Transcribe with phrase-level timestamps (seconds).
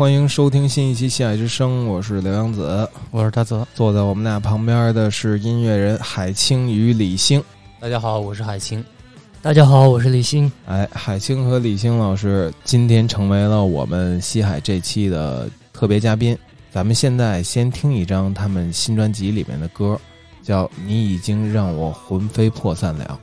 [0.00, 3.68] 欢迎收听新一期《西海之声》，我是刘洋子，我是大泽。
[3.74, 7.44] 坐在我们俩旁边的是音乐人海清与李星。
[7.78, 8.82] 大家好，我是海清。
[9.42, 10.50] 大家好，我是李星。
[10.64, 16.34] 哎，海清和李星老师今天成为了我们西海这期的特别嘉宾。
[16.70, 20.00] 咱们现在先听一张他们新专辑里面的歌，
[20.42, 23.20] 叫《你已经让我魂飞魄散了》。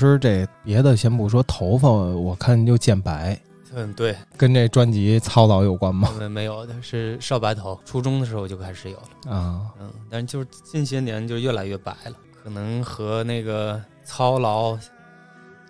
[0.00, 3.38] 师，这别的先不说，头发我看就渐白，
[3.74, 6.10] 嗯，对，跟这专辑操劳有关吗？
[6.18, 9.30] 没没有但是少白头，初中的时候就开始有了。
[9.30, 14.76] 啊，嗯，但是就是近些年就越来越白了，可能和那个操劳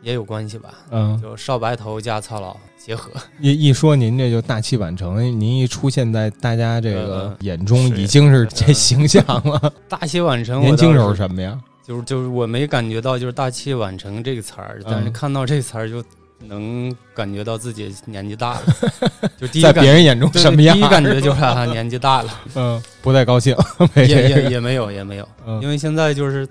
[0.01, 3.11] 也有关系吧，嗯，就少白头加操劳结合。
[3.41, 9.73] 一一说您这就大器晚成，您一出现在大家这个呃眼中，已经是这形象了。
[9.91, 11.61] 大器晚成，年轻时候是什么呀？
[11.91, 15.13] 就是就是我没感觉到就是大器晚成这个词儿，但是嗯。
[15.13, 16.05] 看到这个词儿就
[16.47, 18.63] 能感觉到自己年纪大了，
[19.37, 20.77] 就第一在感别人眼中什么样？
[20.77, 23.57] 第一感觉就是啊年纪大了， 嗯，不太高兴，
[23.93, 25.61] 没也也也没有也没有，嗯。
[25.61, 26.49] 因为现在就是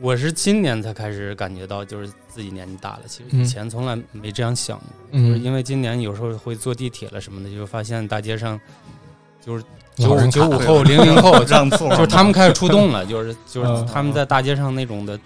[0.00, 3.40] 我是今年才开始感觉到就是自己年纪大了，其实嗯。
[3.40, 4.78] 以前从来没这样想
[5.10, 8.60] 过，就是嗯，因为今年有时候会坐地铁了什么的，就发现大街上
[9.48, 9.64] 就是
[9.96, 15.16] 九九五后、零零后， 让座，就是他们开始出动了，就是就是嗯他们在大街上那种的，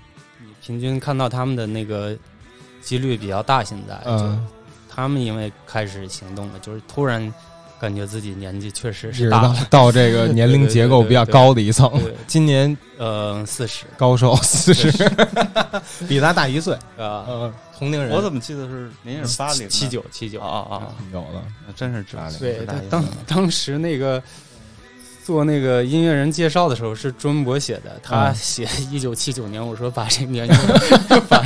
[0.41, 2.17] 你平均看到他们的那个
[2.81, 3.63] 几率比较大。
[3.65, 4.47] 现在，就嗯，
[4.89, 7.33] 他们因为开始行动了，就是突然
[7.79, 9.55] 感觉自己年纪确实是是大了。
[9.69, 11.91] 到到这个 年龄结构比较高的一层。
[12.27, 14.91] 今年呃，四十高寿四十，
[16.09, 16.75] 比咱大一岁。
[16.97, 17.27] 啊，
[17.83, 18.11] 嗯，同龄人。
[18.13, 20.41] 我怎么记得是您是八零七九七九。
[20.41, 21.45] 啊啊啊，有了？
[21.67, 22.39] 那真是八零。
[22.39, 24.23] 对，当当时那个
[25.25, 31.39] 做那个音乐人介绍的时候是朱文博写的，他嗯写一九七九年，我说把这年份 把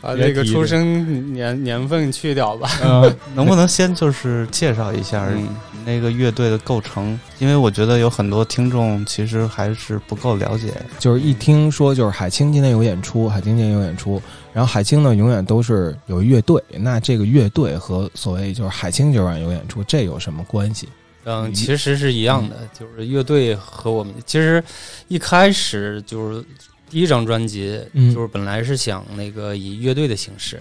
[0.00, 2.70] 把那个出生年年份去掉吧。
[2.84, 5.48] 嗯能不能先就是介绍一下嗯
[5.84, 7.18] 那个乐队的构成？
[7.38, 10.72] 因为我觉得有很多听众其实还是不够了解。
[10.98, 14.20] 就是一听说就是海清今天有演出，海清今天有演出，
[14.52, 20.88] 然后海清呢永远都是有乐队，那这个乐队和所谓就是海清今晚有演出，这有什么关系？
[21.28, 24.62] 嗯，其实是一样的，就是乐队和我们其实
[25.08, 26.40] 一开始就是
[26.88, 30.60] 第一张专辑，嗯就是本来是想那个以乐队的形式，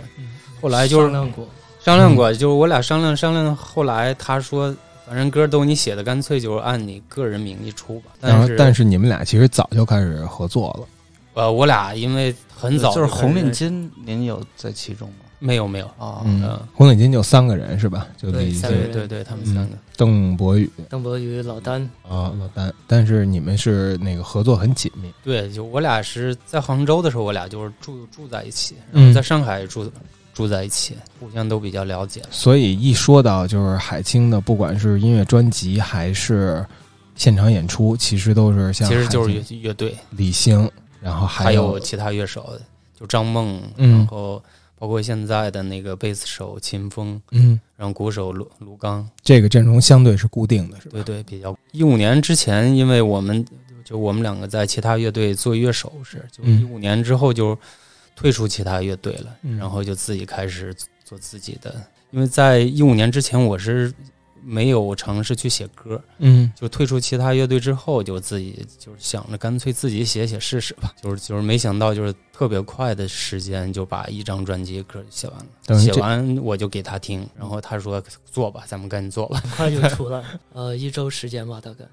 [0.60, 1.48] 后来就是商量过，
[1.80, 4.76] 商量过，就是我俩商量商量，后来他说，
[5.08, 8.14] 反正歌都你写的，干脆就是按你个人名义出吧。
[8.20, 10.88] 但是，但是你们俩其实早就开始合作了，
[11.44, 15.25] 呃，我俩因为很早就是红领，巾，您有在其中吗？
[15.40, 16.44] 没有没有，啊，嗯。
[16.44, 18.08] 嗯，红领巾就三个人是吧？
[18.18, 20.70] 就对李对三个人对对，他们三个，邓博宇。
[20.90, 29.04] 邓博宇、老丹，啊老丹，但是你们是那个合作很紧密，对，就我俩是在杭州的时候，我俩就是住住在一起，嗯。
[29.04, 29.92] 然后在上海住
[30.34, 32.22] 住在一起，互相都比较了解。
[32.30, 36.66] 所以一说到就是海清的，不管是音乐专辑还是
[37.16, 40.70] 现场演出，其实都是像其实就是乐乐队，李星，
[41.02, 42.50] 然后还有有其他乐手，
[43.00, 44.00] 就张梦，嗯。
[44.00, 44.44] 然后
[44.78, 50.92] 包括现在的那个贝斯手秦风，嗯，然后鼓手卢卢刚，这个阵容相对是固定的，是吧？
[50.92, 51.58] 对对，比较。
[51.72, 53.46] 一五年之前，因为我们
[53.84, 56.62] 就我们两个在其他乐队做乐手是，就嗯。
[56.62, 57.58] 一五年之后就
[58.16, 59.58] 退出其他乐队了，嗯。
[59.58, 61.76] 然后就自己开始做自己的。
[62.12, 63.94] 因为在一五年之前，我是
[64.46, 70.94] 没有尝试去写歌，嗯就退出其他乐队之后，就自己就是想着干脆自己写写试试吧。
[71.02, 75.38] 就是就是没想到就是特别快的时间就把一张专辑歌写完
[75.68, 79.40] 了，写完我就给他听，然后他说做吧，咱们赶紧做吧。
[79.40, 81.84] 很快就出来， 呃，一周时间吧，大概。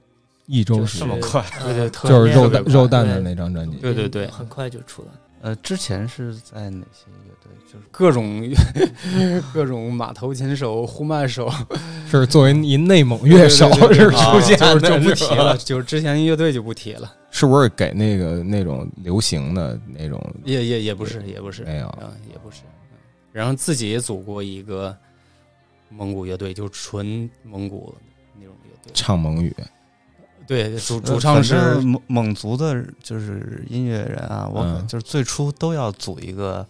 [0.46, 1.44] 一周是时间这么快？
[1.62, 5.08] 对对，就是肉蛋肉蛋的那张专辑，对对对很快就出来。
[5.42, 7.50] 呃，之前是在哪些乐队？
[7.66, 8.48] 就是各种
[9.52, 11.50] 各种马头琴手、呼麦手，
[12.08, 22.58] 是作为一内蒙乐手是出现的，就是就不提了，就是之前乐队就不提了，是不是给那个那种流行的那种也也也不是，也不是，没有啊，也不是。
[23.32, 24.96] 然后自己也组过一个
[25.88, 27.92] 蒙古乐队，就纯蒙古
[28.38, 28.92] 那种乐队。
[28.94, 29.52] 唱蒙语？
[30.46, 36.66] 对，主呃主唱是蒙蒙族的，就是音乐人啊，我嗯就是最初都要组一个，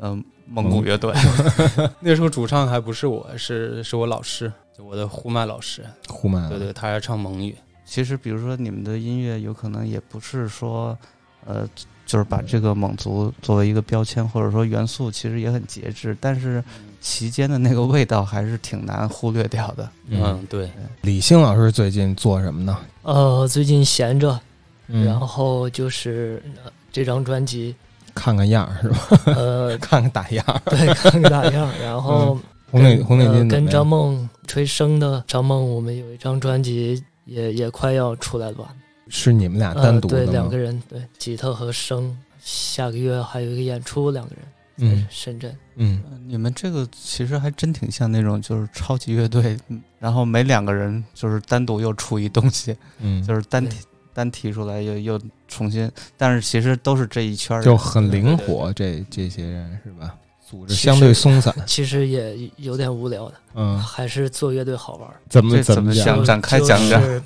[0.00, 1.12] 嗯、蒙古乐队。
[2.00, 5.84] 那时候主唱还不是我，是是我老师，就我的呼麦老师。
[6.08, 7.56] 呼麦对对，他还唱蒙语。
[7.84, 10.96] 其实，比如说你们的音乐，有可能也不是说，
[11.44, 11.68] 呃，
[12.06, 16.64] 就是把这个蒙族作为一个标签，或者说元素，其实也很节制，但是
[17.02, 19.88] 其间的那个味道还是挺难忽略掉的。
[20.08, 20.70] 嗯，对，
[21.02, 22.78] 李星老师最近做什么呢？
[23.02, 24.38] 呃，最近闲着，
[24.86, 27.74] 嗯然后就是、呃这张专辑，
[28.14, 29.32] 看看样儿是吧？
[29.34, 30.60] 呃， 看看打样儿。
[30.66, 31.72] 对，看看打样儿。
[31.82, 32.38] 然后
[32.70, 38.74] 红领红领巾呃跟张梦吹笙的张梦，我们有一张专辑也也快要出来了吧？
[39.08, 40.56] 是你们俩呃，单独对，的吗两个？
[40.58, 42.08] 人，对，吉他和笙。
[42.44, 45.56] 下个月还有一个演出，两个人在嗯深圳。
[45.76, 53.78] 嗯，呃你们这个其实还真挺像那种就是超级乐队，嗯然后每两个人就是单独又出一东西，嗯，就是单对提
[54.14, 60.14] 单提出来又又重新，但是其实都是这一圈就很灵活，这这些人是吧？
[60.48, 61.54] 组织相对松散。
[61.66, 65.08] 其实也有点无聊的，嗯，还是做乐队好玩。
[65.30, 66.22] 怎么怎么想？
[66.22, 67.22] 展开就讲讲是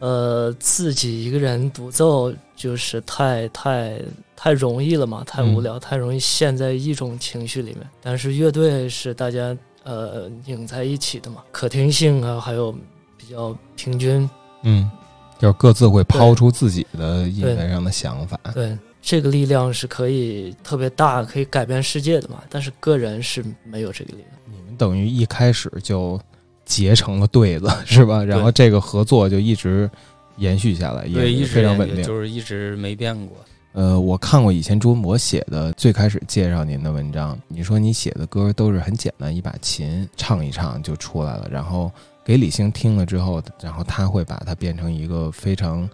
[0.00, 4.00] 呃，自己一个人独奏就是太太
[4.36, 7.88] 太容易了嘛，太无聊，太容易陷在一种情绪里面。
[8.02, 12.70] 但是乐队是大家呃拧在一起的嘛，可听性啊，还有
[13.16, 14.28] 比较平均。
[14.62, 14.90] 嗯，
[15.38, 18.38] 就是各自会抛出自己的音乐上的想法。
[18.52, 22.42] 对，这个力量是可以特别大，可以改变世界的嘛。
[22.50, 24.28] 但是个人是没有这个力量。
[24.44, 26.20] 你们等于一开始就
[26.64, 28.22] 结成了对子， 是吧？
[28.22, 29.88] 然后这个合作就一直
[30.36, 32.02] 延续下来，对，也一直非常稳定。
[32.02, 33.36] 就是一直没变过。
[33.76, 41.92] 呃，我看过以前朱文博写的最开始介绍您的文章，你说你写的歌都是很简单，一把琴唱一唱就出来了，然后
[42.24, 45.86] 给李星听了之后，然后他会把它变成一个非常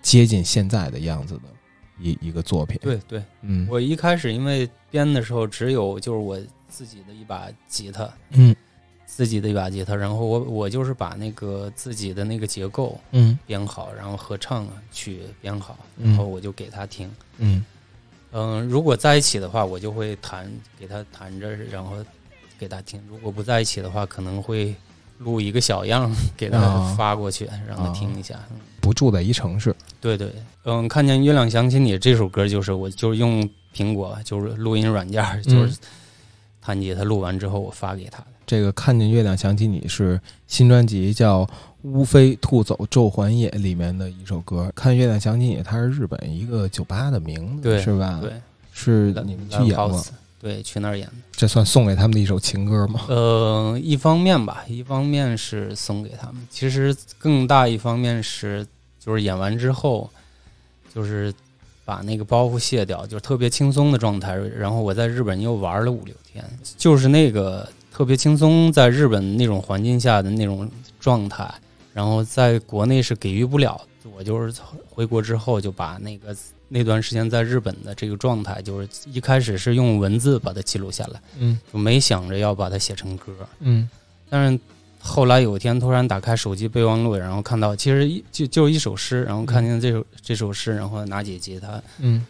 [0.00, 1.42] 接近现在的样子的
[1.98, 2.78] 一 一个作品。
[2.80, 6.38] 对对，嗯，我一开始因为编的时候只有就是我
[6.68, 8.54] 自己的一把吉他，嗯，
[9.16, 17.10] 自己的一把吉他，然后我我就是把那个自己的那个结构嗯编好，然后合唱曲编好，嗯然后我就给他听。
[17.38, 17.64] 嗯
[18.32, 21.92] 嗯，如果在一起的话，我就会弹给他弹着，然后
[22.58, 24.74] 给他听；如果不在一起的话，可能会
[25.20, 28.38] 录一个小样 给他啊发过去，让他听一下。
[28.50, 29.74] 嗯不住在一城市。
[29.98, 30.30] 对对，
[30.64, 35.78] 嗯，看见月亮想起你这首歌，就是我就是用苹果就是录音软件，就是
[36.60, 38.26] 弹吉他录完之后我发给他的。
[38.46, 41.44] 这个看见月亮想起你是新专辑叫
[41.82, 44.70] 《乌飞兔走昼还夜》里面的一首歌。
[44.74, 48.32] 看月亮想起你，它是日本一个酒吧的名字，对是吧？，对，
[48.72, 50.04] 是你们去演过
[50.38, 51.14] 对，去那儿演的。
[51.32, 53.00] 这算送给他们的一首情歌吗？
[53.08, 58.64] 呃，一方面吧，一方面是送给他们，其实更大一方面是，
[59.00, 60.08] 就是演完之后，
[60.94, 61.34] 就是
[61.84, 64.36] 把那个包袱卸掉，就是特别轻松的状态。
[64.36, 66.44] 然后我在日本又玩了五六天，
[66.76, 71.50] 就是那个特别轻松，在日本那种环境下的那种状态，
[71.94, 73.80] 然后在国内是给予不了。
[74.14, 76.36] 我就是回国之后就把那个
[76.68, 81.18] 那段时间在日本的这个状态，就是一开始是用文字把它记录下来。
[81.38, 83.32] 嗯就没想着要把它写成歌。
[83.60, 83.88] 嗯
[84.28, 84.60] 但是
[84.98, 92.26] 后来有一天突然打开手机备忘录，然后看到其实一就就一首诗，然后看见这首这首诗，然后拿起吉他，嗯。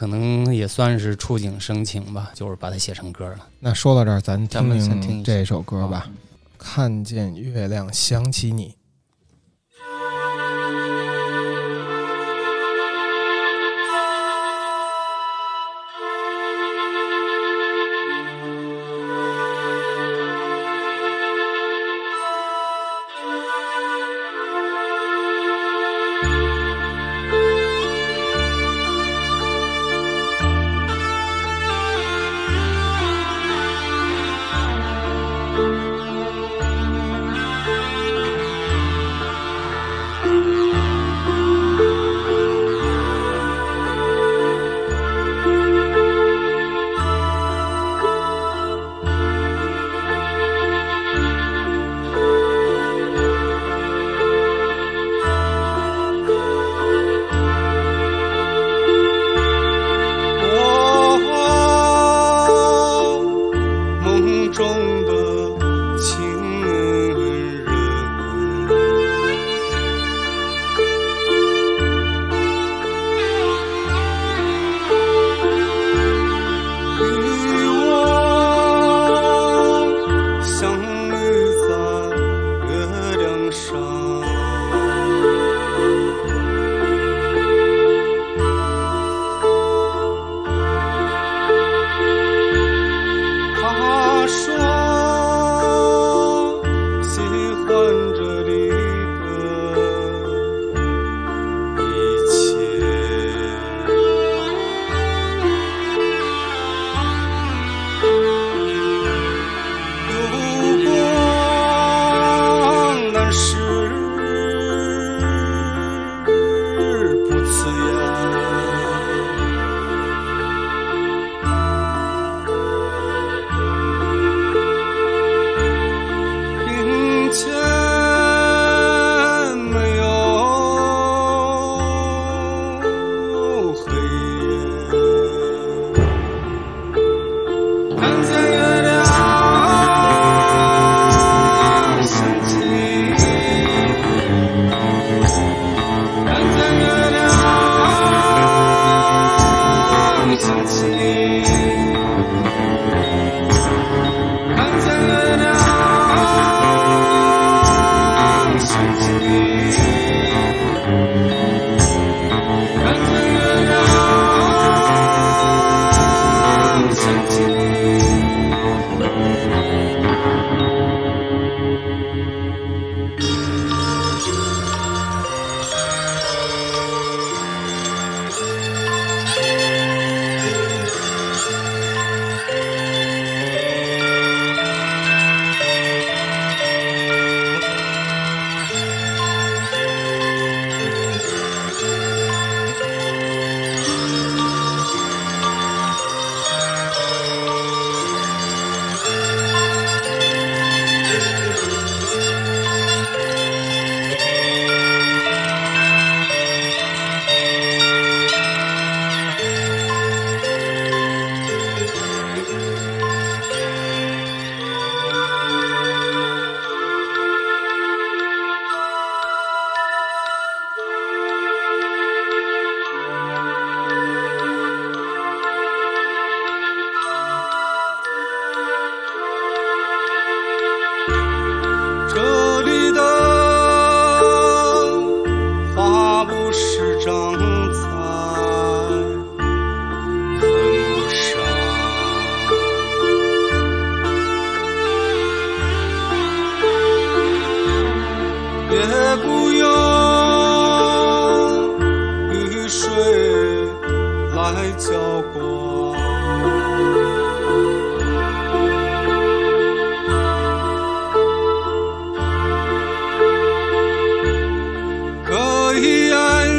[0.00, 3.46] 可能也算是触景生情吧，就是把它写成歌了。
[3.58, 6.10] 那说到这儿，咱们先听这首歌吧。
[6.56, 8.74] 看见月亮想起你。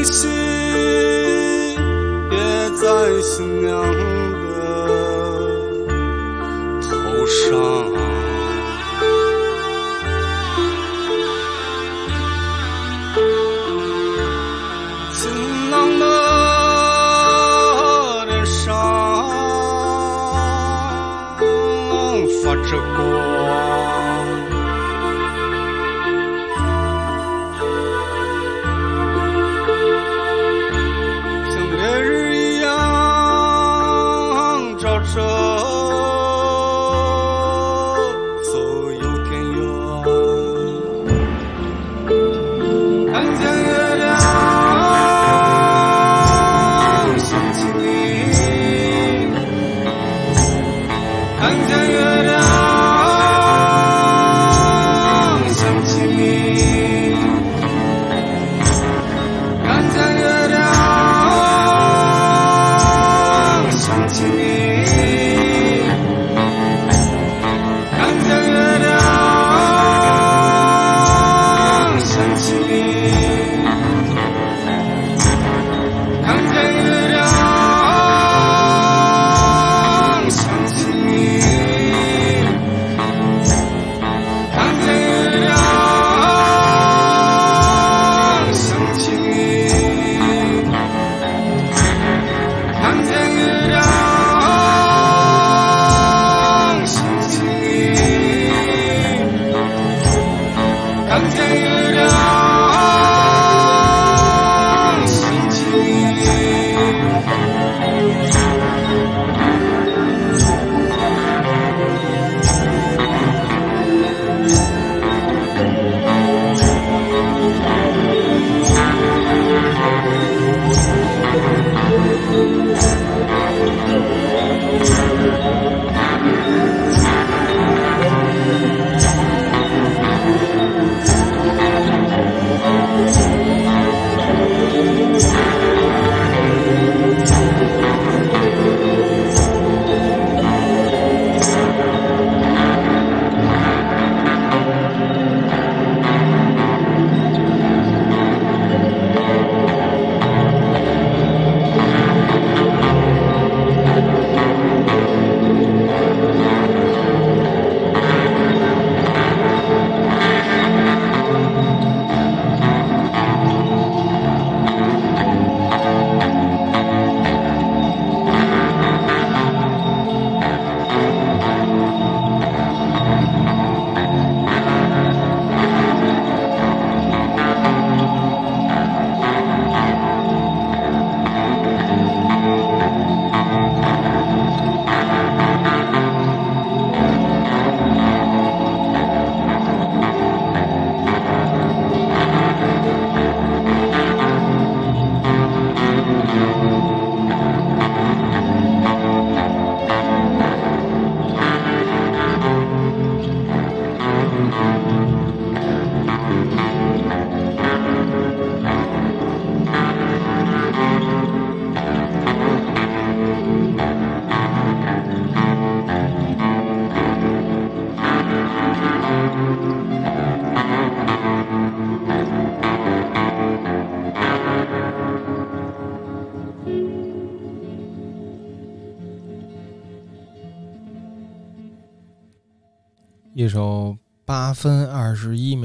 [0.03, 0.29] 心
[2.29, 2.37] 别
[2.81, 4.20] 在新娘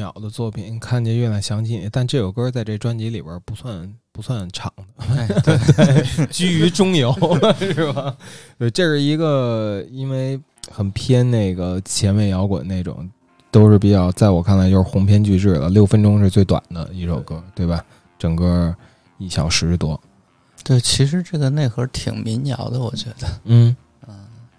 [0.06, 1.88] 十一秒的作品，看见月亮想起你。
[1.90, 7.12] 但这首歌在这专辑里边不算不算长的，哎， 对，居于中游
[7.58, 8.16] 是吧？
[8.58, 10.40] 对，这是一个因为
[10.70, 13.08] 很偏那个前卫摇滚那种，
[13.50, 15.68] 都是比较在我看来就是鸿篇巨制了。
[15.68, 17.84] 六分钟是最短的一首歌，对吧？
[18.18, 18.74] 整个
[19.18, 20.00] 一小时多。
[20.62, 23.26] 对，其实这个内核挺民谣的，我觉得。
[23.44, 23.74] 嗯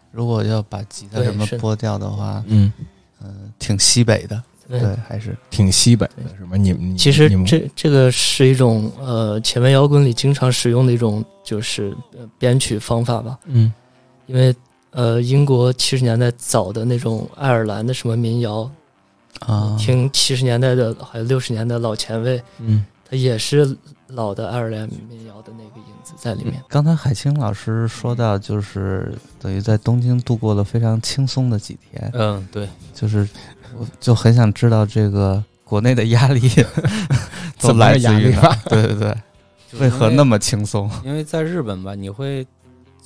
[0.09, 2.73] 如果要把吉他什么拨掉的话，嗯，
[3.21, 4.41] 嗯，挺西北的。
[4.67, 6.57] 对对，还是挺西北的是吧？
[6.57, 13.71] 你们你其实这这个是一种呃前卫摇滚里经常使用的一种就是呃编曲方法吧，嗯。
[14.25, 14.53] 因为
[14.91, 18.69] 呃英国七十年代早的那种爱尔兰的什么民谣，
[19.39, 22.85] 啊，听七十年代的还有六十年代老前卫，嗯。
[23.09, 23.73] 它也是
[24.07, 26.61] 老的爱尔兰民谣的那个影子在里面。
[26.67, 33.25] 刚才海清老师说到，就是等于在东京度过了非常轻松的几天，嗯，对，就是
[33.79, 36.49] 我就很想知道这个国内的压力
[37.59, 38.55] 都怎么来自于哪压力法？
[38.69, 39.15] 对对对，
[39.79, 40.89] 为何那么轻松？
[41.03, 42.45] 因为在日本吧，你会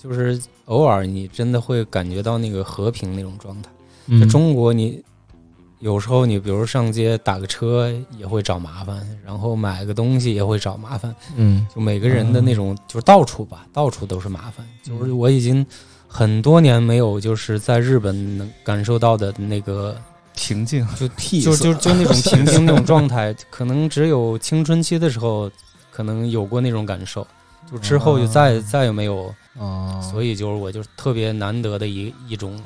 [0.01, 3.69] 就是偶尔你真的会感觉到那个和平那种状态。
[4.07, 5.01] 在嗯中国，你
[5.79, 14.65] 有时候你比如上街打个车也会找麻烦，然后买个东西也会找麻烦，嗯就每个人的那种就是到处吧，到处都是麻烦。
[14.83, 15.65] 就是我已经
[16.07, 19.95] 很多年没有就是在日本能感受到的那个
[20.41, 25.49] 平静，就就就就那种 平静那种状态，可能只有青春期的时候
[25.91, 27.25] 可能有过那种感受，
[27.71, 29.33] 就之后就再、再也没有。
[29.59, 32.59] 哦，所以就是我就是特别难得的一一种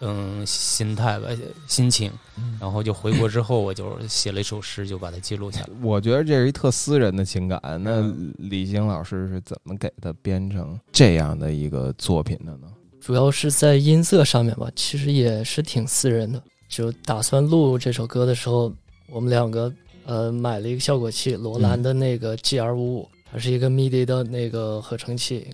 [0.00, 1.26] 嗯心态吧
[1.66, 5.68] 心情，嗯然后就回国之后我就写了一首诗，就把它记录下来。
[5.82, 7.60] 我觉得这是一特私人的情感。
[7.82, 12.68] 那嗯李菁老师是怎么给他编成这样的一个作品的呢？
[13.00, 16.42] 主要是在音色上面吧，其实也是挺私人的。
[16.68, 18.72] 就打算录这首歌的时候，
[19.08, 19.72] 我们两个
[20.04, 25.48] 呃买了一个效果器，罗兰的那个 GR 五五，它是一个 MIDI 的那个合成器，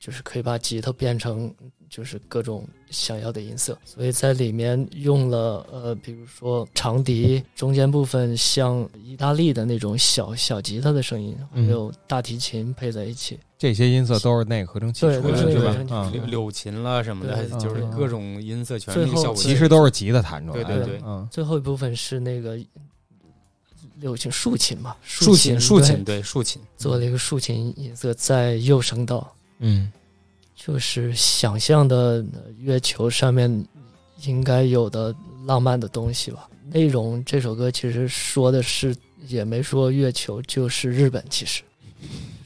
[0.00, 1.54] 就是可以把吉他变成
[1.88, 13.38] 就是各种想要的音色，所以在里面用了呃，比如说长笛中间部分像意大利的那种小小吉他的声音，还嗯有大提琴配在一起。
[13.64, 16.10] 这些音色都是那个合成器对出来的，都是是吧？
[16.12, 19.34] 柳柳琴啦什么的，就是嗯各种音色全是效果。
[19.34, 20.64] 其实都是吉他弹出来的。
[20.64, 21.00] 对对对。
[21.02, 22.58] 嗯最后一部分是那个
[24.00, 26.20] 柳琴竖琴吧，竖琴竖琴对。
[26.20, 29.90] 竖琴，做了一个竖琴音色在右声道，嗯。
[30.54, 33.66] 就是想象的呃月球上面
[34.24, 35.14] 应该有的
[35.46, 36.48] 浪漫的东西吧。
[36.70, 38.94] 内容这首歌其实说的是
[39.26, 41.62] 也没说月球，就是日本，其实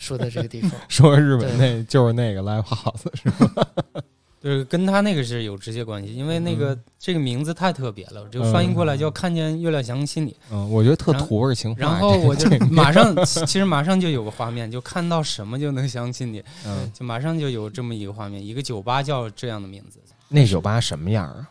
[0.09, 0.71] 说的这个地方。
[0.89, 3.67] 说日本那就是那个 live house 是吧？
[4.41, 11.81] 就是跟他那个是有直接关系，因为那个这个名字太特别了，这个翻译过来叫“看见月亮想起你嗯，我觉得特土味情”，话。
[11.81, 21.49] 然后我就马上其其实马上就有个画面，就看到什么就能想起你，嗯， 就马上就有这么一个画面，一个酒吧叫这样的名字，那酒吧什么样啊？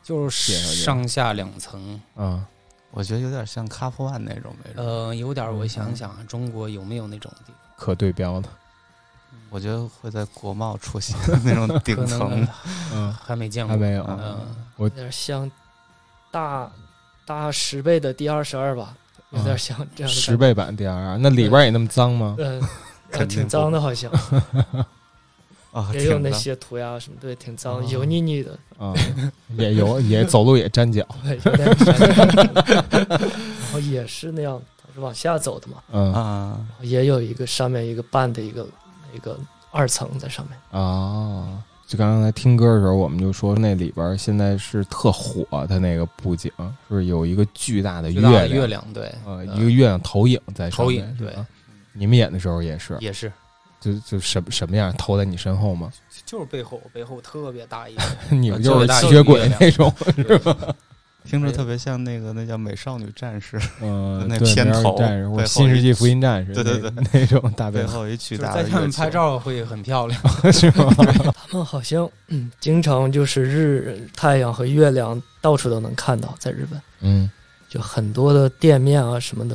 [0.00, 2.42] 就是上下两层，嗯，
[2.92, 4.86] 我觉得有点像 Cup One 那种那种。
[4.86, 7.57] 呃，有点我想想啊，中国有没有那种地方？
[7.78, 8.48] 可对标的。
[9.50, 12.48] 我觉得会在国贸出现那种 顶可层能，
[12.92, 14.04] 嗯，还没见过，还没有。
[14.06, 14.36] 嗯，
[14.76, 15.50] 我有点像
[16.30, 16.70] 大
[17.24, 18.94] 大十倍的 D 二十二吧，
[19.30, 22.34] 有点像这样的十倍版 DR，那里边也那么脏吗？
[22.38, 22.60] 嗯，
[23.12, 24.12] 呃挺脏的，好像
[25.72, 28.92] 啊，也有那些涂鸦什么，对，挺哦脏，油腻腻的，啊，
[29.56, 31.06] 也有，也走路也粘脚。
[31.24, 31.96] 对，有点像
[32.36, 38.66] 然后也是那样，它是往下走的嘛，嗯啊，也有一个上面一个半的一个
[39.14, 39.38] 一个
[39.70, 40.80] 二层在上面。
[40.80, 46.50] 啊，就刚刚才听歌的时候，我们就说那里边现在是特火，它那个布景
[46.90, 51.34] 是有一个巨大的月亮，月亮，对，呃，嗯一个月亮投影在上投面影对
[51.92, 53.32] 你们演的时候也是，也是，
[53.80, 55.90] 就就什什么样投在你身后吗？
[56.26, 58.02] 就是背后背后特别大一个，
[58.36, 59.90] 你们就是吸血鬼那种，
[61.28, 66.92] 听着特别像那个那叫美少女战士，嗯， 那片头战士或者新世纪福音战士，对对对。
[67.12, 70.20] 那种大背背后后一巨就是在大的月球上面拍照会很漂亮。
[70.52, 70.92] 是吗？
[71.34, 76.80] 他们好像嗯，经常就是日太阳和月亮到处都能看到，在日本。
[77.00, 77.30] 嗯。
[77.68, 79.54] 就很多的店面啊什么的，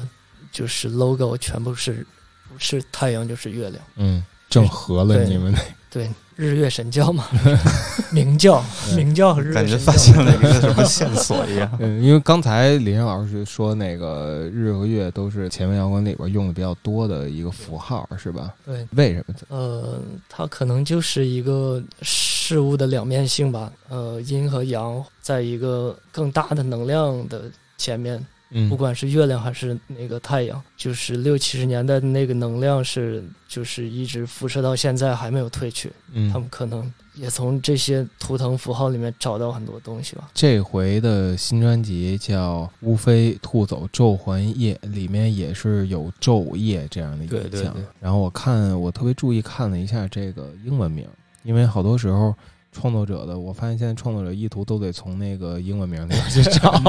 [0.51, 2.05] 就是 logo 全部是
[2.47, 5.59] 不是太阳就是月亮，嗯，正合了你们那
[5.93, 7.25] 对，日月神教嘛，
[8.11, 8.63] 明教
[8.95, 11.69] 明教和日感觉月神教发现了一个什么线索一样。
[11.79, 18.51] 嗯，因为刚才李岩老师说那个日和月都是前卫摇滚里边用的比较多的一个符号，是吧？
[18.65, 19.35] 对，为什么？
[19.49, 27.43] 呃，它可能就是一个事物的两面性吧，呃，阴和阳在一个更大的能量的
[27.77, 28.19] 前面，
[28.53, 35.91] 嗯不管是月亮还是那个太阳，就是六七十年代的那个能量是，就是一直辐射到现在还没有退去。
[36.13, 40.29] 嗯他嗯，们可能也从这些图腾符号里面找到很多东西吧。
[40.33, 47.83] 这回的新专辑叫《乌飞兔走昼还夜》，里面也是有昼夜这样的影像对对对。
[47.99, 51.07] 然后我看，我特别注意看了一下这个英文名，
[51.43, 52.33] 因为好多时候。
[52.73, 56.81] 创作者的，我发现现在创作者意图都得从那个英文名那边去找，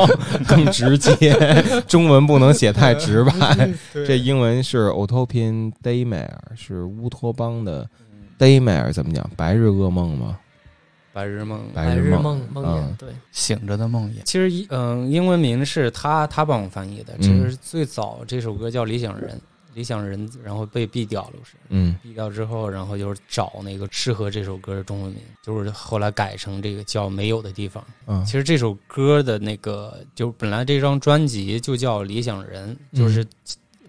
[0.48, 1.36] 更直接。
[1.86, 3.70] 中文不能写太直白。
[3.92, 7.88] 这英文是 Utopian Daymare，是乌托邦的
[8.38, 9.30] Daymare，怎么讲？
[9.36, 10.38] 白日噩梦吗？
[11.12, 11.60] 白日梦。
[11.72, 14.22] 白日梦梦梦魇嗯，对，醒着的梦魇。
[14.24, 17.14] 其实一嗯、英文名是他他帮我翻译的。
[17.18, 19.30] 嗯其实最早这首歌叫《理想人》，
[19.74, 21.96] 理想人，然后被毙掉了，不是嗯。
[22.04, 27.82] 毙掉之后，然后就是找那个适合这首歌的中文名，就是后来改成这个叫《没有的地方》。
[28.06, 28.24] 嗯。
[28.24, 33.26] 其实这首歌的那个，就本来这张专辑就叫《理想人》，就是，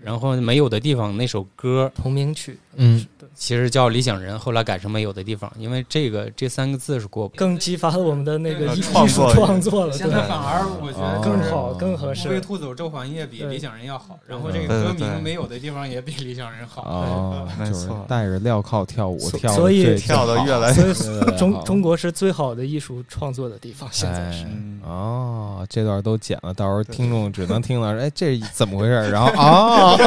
[0.02, 7.36] 然后没有的地方那首歌同名曲，嗯，其实叫《理想人》，后来改成没有的地方，因为这个这三个字是过不。
[7.38, 8.92] 更激发了我们的那个艺术
[9.34, 12.28] 创作了，现，在反而我觉哦得更好更合适。
[12.28, 16.82] 无非兔走周环夜比理想人要好，然嗯后这个歌名没有的地方也比理想人好。
[16.84, 18.06] 哦，就是没错。
[18.08, 21.38] 带着镣铐跳舞，跳所以跳的越来所以对对对好。
[21.38, 24.46] 中中国是最好的艺术创作的地方，现在是。
[24.84, 29.10] 哦，这段都剪了，到时候听众只能听到，哎，这怎么回事？
[29.10, 29.98] 然后 哦，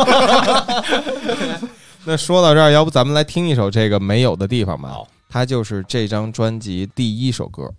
[2.08, 4.88] 那说到这儿，要不咱们来听一首这个没有的地方吧？
[4.88, 7.70] 好，它就是这张专辑第一首歌。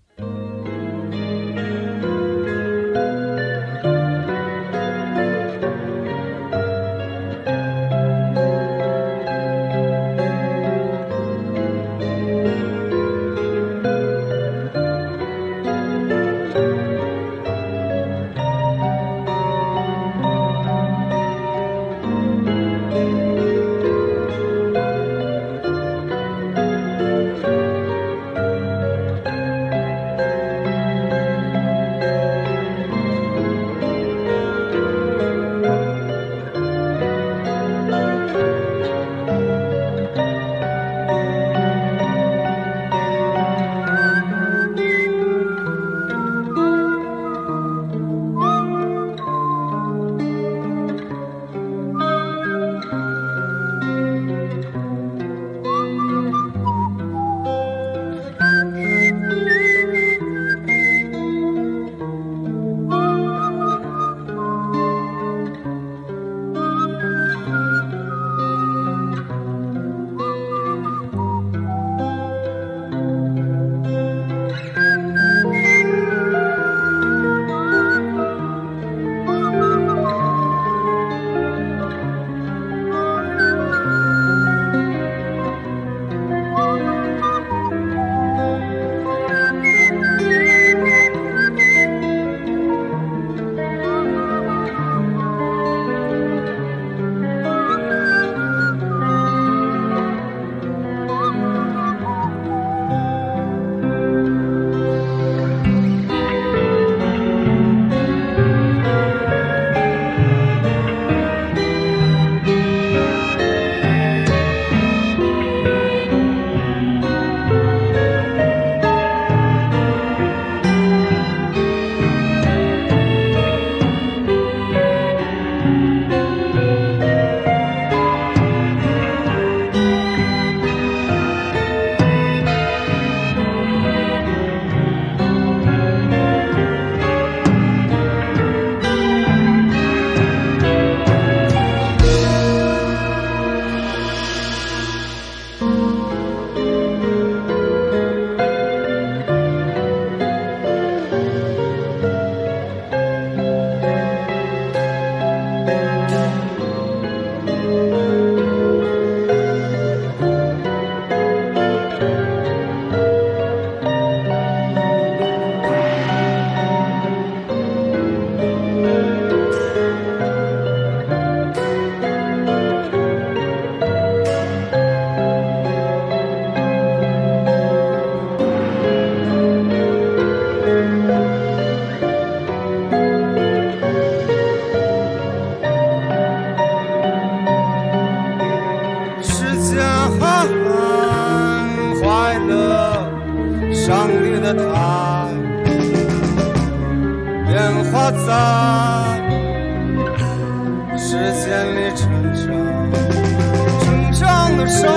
[204.70, 204.88] 长的手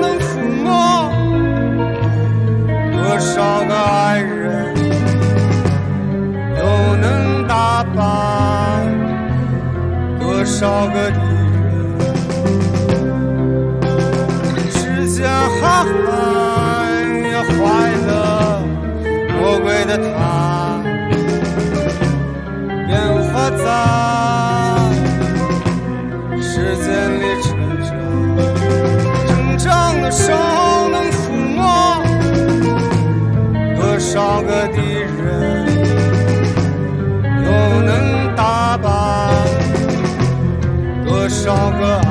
[0.00, 1.10] 能抚摸
[2.92, 4.74] 多少个爱人，
[6.58, 6.62] 又
[6.96, 8.02] 能打败
[10.20, 11.18] 多少个敌
[11.62, 11.64] 人。
[14.70, 15.62] 世间还
[17.32, 17.56] 有坏
[18.06, 18.08] 了
[19.40, 20.82] 魔鬼的他，
[22.86, 22.92] 变
[23.32, 23.64] 化在
[30.16, 30.32] 手
[30.90, 32.00] 能触摸
[33.76, 34.80] 多少个敌
[35.20, 35.66] 人，
[37.44, 38.88] 又能打败
[41.04, 42.03] 多少个？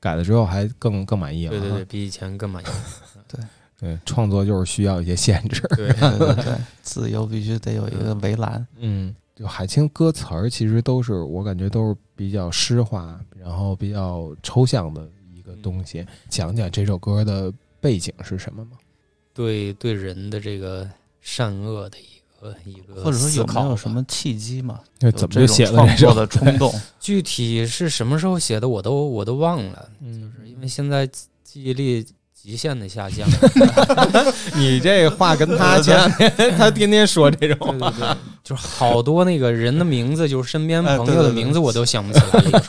[0.00, 1.50] 改了之后还更更满意了。
[1.50, 2.66] 对对对，，比以前更满意。
[3.28, 3.40] 对
[3.80, 5.60] 对，创作就是需要一些限制。
[5.76, 8.66] 对，对对对， 自由必须得有一个围栏。
[8.78, 16.04] 嗯，就海清歌词儿其实都是我感觉都是比较诗化，然后比较抽象的一个东西。
[16.28, 18.72] 讲讲这首歌的背景是什么吗？
[19.32, 20.88] 对对人的这个
[21.20, 22.17] 善恶的一个
[22.64, 24.80] 一个或者说有没有什么契机嘛？
[25.00, 26.14] 那有这种怎么就写了这首？
[26.14, 26.72] 的冲动？
[27.00, 32.06] 具体是什么时候写的，我都我都忘了，嗯，因为现在记记忆力
[32.40, 33.28] 极限的下降。
[34.54, 42.20] 你这话跟他前两天他天天说这种，对对对，就是好多那个人的名字，就是身边哎朋友的名字，我都想不起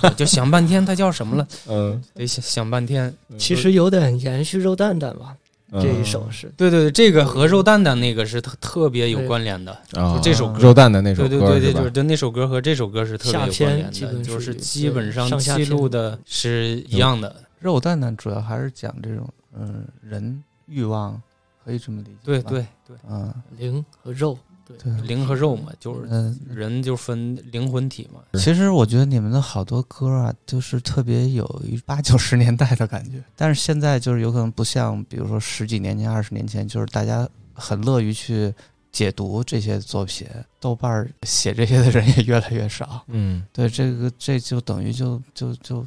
[0.02, 3.14] 来，就想半天他叫什么了，嗯，得想想半天。
[3.38, 5.38] 其实有点延续肉蛋蛋吧，嗯
[5.74, 9.72] 这一首是对对对，这个和肉蛋蛋那个是特特别有关联的。
[9.94, 17.36] 啊，就这首歌肉蛋蛋那首歌对对对对，是就是对那首歌和这首歌是特别有关联的，就是基本上记录的是一样的。
[17.60, 21.22] 肉蛋蛋主要还是讲这种嗯人欲望，
[21.64, 22.18] 可以这么理解。
[22.24, 24.38] 对，对对，嗯，灵和肉，
[24.78, 26.40] 对，灵和肉嘛，就是嗯。
[26.50, 28.22] 人就分灵魂体嘛。
[28.34, 38.54] 其实我觉得你们的好多歌啊，就是特别有一八九十年代的感觉，但是现在就是有可能不像，比如说十几年前、二十年前，就是大家很乐于去
[38.92, 40.28] 解读这些作品，
[40.60, 43.04] 豆瓣写这些的人也越来越少。
[43.08, 45.86] 嗯，对，这个这就等于就就就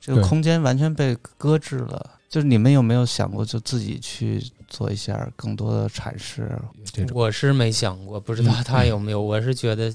[0.00, 2.10] 这个空间完全被搁置了。
[2.28, 4.44] 就是你们有没有想过，就自己去
[4.74, 6.50] 做一下更多的阐释？
[6.84, 9.22] 这种我是没想过，不知道嗯他有没有。
[9.22, 9.92] 我是觉得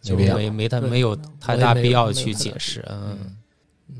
[0.00, 2.82] 就没没没太没有太大必要去解释。
[2.88, 3.36] 嗯，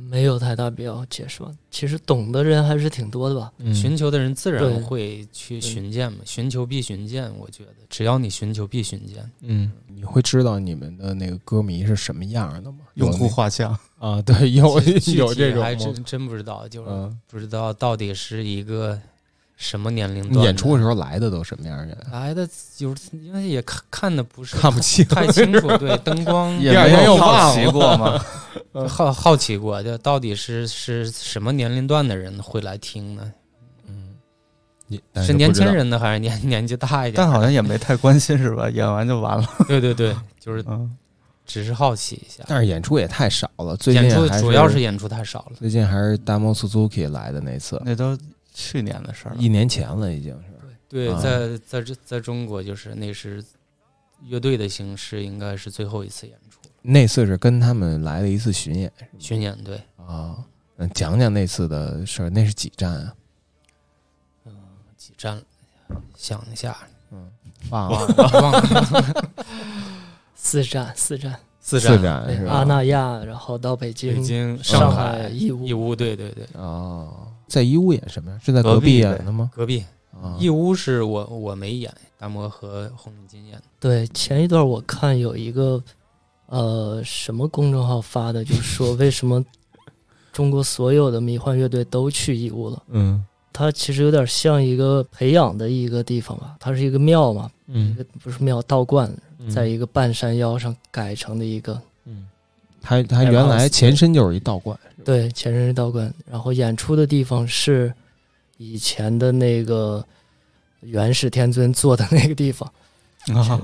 [0.08, 1.50] 没有太大必要解释吧。
[1.70, 3.52] 其实懂的人还是挺多的吧。
[3.58, 7.30] 嗯寻求的人自然会去寻见嘛，寻求必寻见。
[7.38, 9.30] 我觉得只要你寻求必寻见。
[9.40, 12.78] 嗯，你会知道你们的那个歌迷是什么样的吗？
[12.94, 14.80] 用户画像，啊，对，有
[15.14, 18.98] 有这种还真真不知道，就是嗯，不知道到底是一个
[19.58, 20.44] 什么年龄段。
[20.46, 21.98] 演出的时候来的都什么样的人？
[22.12, 28.24] 来的就是，因为也看看的不是看不清，太清楚，对灯 光也没有好奇了过吗？
[28.88, 33.32] 好好奇过，就到底是是什么年龄段的人会来听呢？
[33.88, 34.14] 嗯，
[34.86, 37.14] 你是年轻人呢，还是年年纪大一点？
[37.16, 38.70] 但好像也没太关心是吧？
[38.70, 39.48] 演完就完了。
[39.66, 40.88] 对对对，就是嗯，
[41.44, 42.44] 只是好奇一下。
[42.46, 45.56] 但是演出也太少了，最近演出主要是演出太少了。
[45.58, 48.16] 最近还是大莫 Suzuki 来的那次，那都
[48.58, 49.40] 去年的事儿了。
[49.40, 50.48] 一年前了已经是。
[50.88, 53.44] 对，啊在在这在中国，就是那是
[54.24, 59.56] 乐队的形式，应该是最后一次演出那次是跟他们来了一次巡演巡演。
[59.62, 60.42] 对，啊，
[60.78, 63.14] 嗯，讲讲那次的事儿，那是几站啊？
[64.46, 64.52] 嗯
[64.96, 65.40] 几站？
[66.16, 66.76] 想一下，
[67.12, 67.30] 嗯
[67.70, 69.32] 忘了，忘了
[70.34, 72.52] 四站，四站，四四站，四站是吧？
[72.52, 78.38] 阿那亚，然后到北京、北京、上海、义乌义乌，对对对，哦，在义乌演什么呀？
[78.42, 79.50] 是在隔隔壁壁演的吗？
[79.54, 83.62] 隔壁啊，义乌是我我没演，大摩和红领巾演的。
[83.80, 85.82] 对，前一段我看有一个
[86.46, 89.44] 呃什么公众号发的，就是说为什么
[90.32, 92.82] 中国所有的迷幻乐队都去义乌了。
[92.88, 101.80] 嗯它其实有点像一个培养的一个地方吧，它是一个庙嘛，一嗯个不是庙道观，嗯，在一个半山腰上改成的一个，
[102.78, 107.92] 嗯，他他原来前身就是一道观，对，前身是道观，然后演出的地方是
[108.56, 110.04] 以前的那个
[110.80, 112.70] 元始天尊坐的那个地方，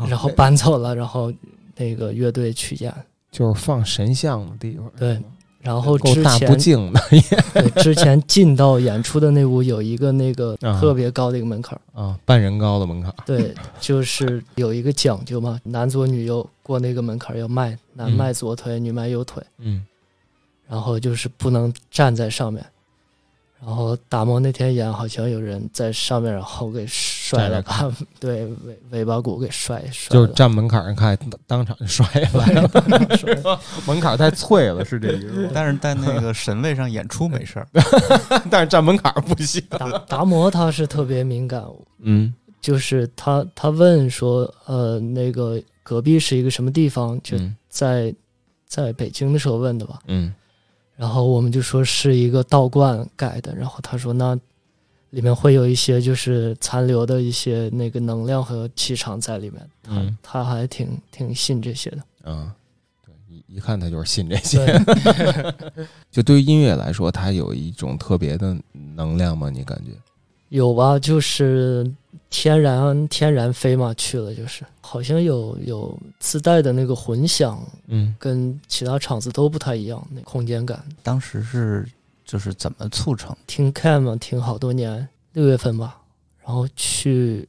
[0.09, 1.33] 然后搬走了，然后
[1.77, 2.93] 那个乐队去演，
[3.31, 4.91] 就是放神像的地方。
[4.99, 5.21] 对
[5.65, 13.13] 然后之前不敬的 对之前进到演出的那屋有一个那个啊特别高的一个门槛儿，啊，半人高的门槛。
[13.25, 19.85] 对，就是有一个讲究嘛，男左女右过那个门槛儿要迈，男嗯迈左腿，女迈右腿，嗯
[20.69, 22.65] 然后就是不能站在上面。
[23.65, 26.87] 然后打磨那天演，好像有人在上面，然后给
[27.25, 30.27] 摔了，把 对尾尾巴骨给摔摔了。
[30.27, 31.17] 就是站门槛上看，
[31.47, 32.71] 当场就摔了。
[33.87, 35.51] 门槛太脆了，是这意思？
[35.55, 37.67] 但是在那个神位上演出没事儿，
[38.51, 39.63] 但是站门槛不行。
[39.71, 41.65] 达达摩他是特别敏感，
[42.03, 47.19] 嗯就是他他问说，呃，那个隔壁是一个什么地方？
[47.23, 48.15] 就嗯在
[48.67, 49.99] 在北京的时候问的吧。
[50.09, 50.35] 嗯
[50.97, 54.39] 然后我们就说是一个道观改的，然后他说那
[55.15, 61.99] 里面会有一些就是残留的一些那个能量和气场在里面，他、嗯他还挺挺信这些的。
[62.25, 62.51] 嗯，
[63.05, 64.59] 对，一一看他就是信这些。
[64.67, 69.49] 对， 就对于音乐来说，它有一种特别的能量吗？
[69.51, 69.93] 你感觉？
[70.49, 70.99] 有吧？
[70.99, 71.89] 就是
[72.29, 80.85] 天然天然飞嘛去了，就是好像有有自带的那个混响，嗯跟其他场子都不太一样，那空间感。
[81.05, 81.87] 当时是
[82.35, 83.33] 就是怎么促成？
[83.47, 86.03] 听 Cam 嘛听好多年，六月份吧，
[86.45, 87.49] 然后去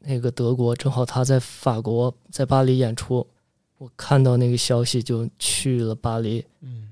[0.00, 3.24] 那个德国，正好他在法国在巴黎演出，
[3.78, 6.88] 我看到那个消息就去了巴黎，嗯。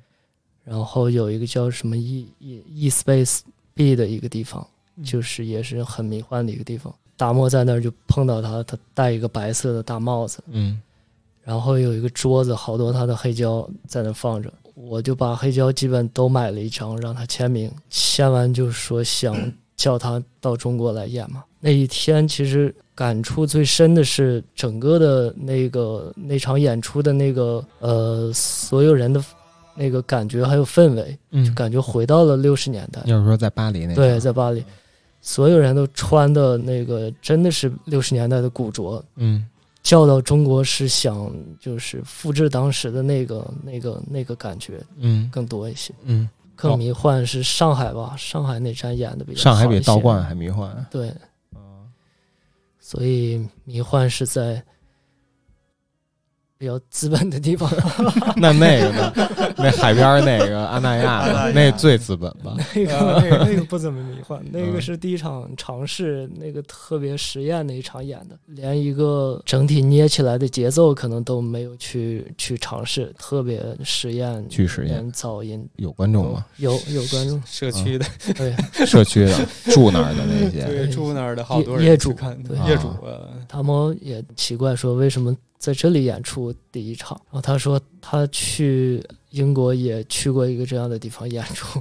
[0.63, 3.41] 然后有一个叫什么 E E E Space
[3.75, 4.65] B 的一个地方，
[4.95, 6.95] 嗯就是也是很迷幻的一个地方。
[7.17, 10.81] 达摩在那儿就碰到他，他戴一个白色的大帽子，嗯。
[11.43, 17.71] 然后有一个桌子，好多他的黑胶在那放着，我就把黑胶基本都买了一张，让他签名。
[17.89, 19.37] 签完就说想
[19.77, 21.43] 叫他到中国来演嘛。
[21.61, 29.25] 那一天其实感触最深的是整个的那个那场演出的那个呃所有人的
[29.75, 33.01] 那个感觉还有氛围，嗯，感觉回到了六十年代。
[33.07, 34.63] 就是说在巴黎那对，在巴黎，
[35.23, 39.47] 所有人都穿的那个真的是六十年代的古着，嗯
[39.85, 45.31] 叫到中国是想就是复制当时的那个那个那个感觉嗯。
[45.31, 45.95] 更多一些。
[46.03, 50.85] 嗯，更迷幻是上海吧，上海那站演的比较上海比道观还迷幻。
[50.91, 51.15] 对，
[51.55, 51.61] 嗯
[52.81, 54.63] 所以迷幻是在
[56.65, 57.71] 比较资本的地方。
[58.37, 59.13] 那那个呢？
[59.59, 62.57] 那海边儿那个阿那亚的，那最资本吧？
[62.75, 76.47] 那个那个那个不怎么迷幻，那嗯个是第一场尝试，那个特别实验的一场演的，连一个整体捏起来的节奏可能都没有去去尝试，特别实验，去实验噪音有观众吗？
[76.57, 78.57] 有有观众社区的对
[78.87, 82.91] 社区的住那儿的那些，对住那儿的好多业业主看对业主
[83.47, 91.81] 他们，也奇怪说为什么在这里演出第一场，然后他说他去英国也去过一个这样的地方演出，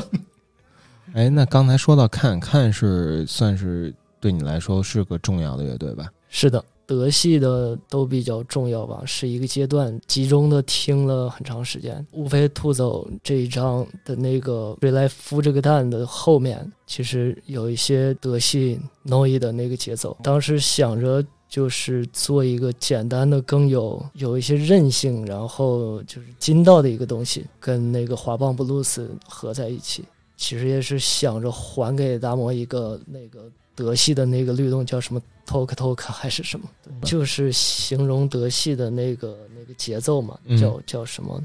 [1.14, 6.06] 哎，那刚才说到看看是算是对你来说是个重要的乐队吧？
[6.28, 12.06] 是的，德系的都比较重要吧，是一个阶段，集中的听了很长时间。
[12.12, 20.14] 无非吐走这一张的那个谁来孵这个蛋的后面，其实有一些德系 noi 的那个节奏。
[20.22, 30.02] 当时想着就是做一个简单的，更有有一些韧性，然后就是筋道的一个东西，跟那个滑棒布鲁斯合在一起。
[30.34, 36.66] 其实也是想着还给达摩一个那个德系的那个律动，叫什么 talk talk 还是什么，
[37.02, 41.38] 就是形容德系的那个那个节奏嘛，嗯叫叫什么？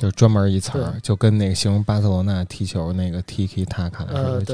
[0.00, 3.22] 就专门一词儿，就跟那个形容巴塞罗那踢球那个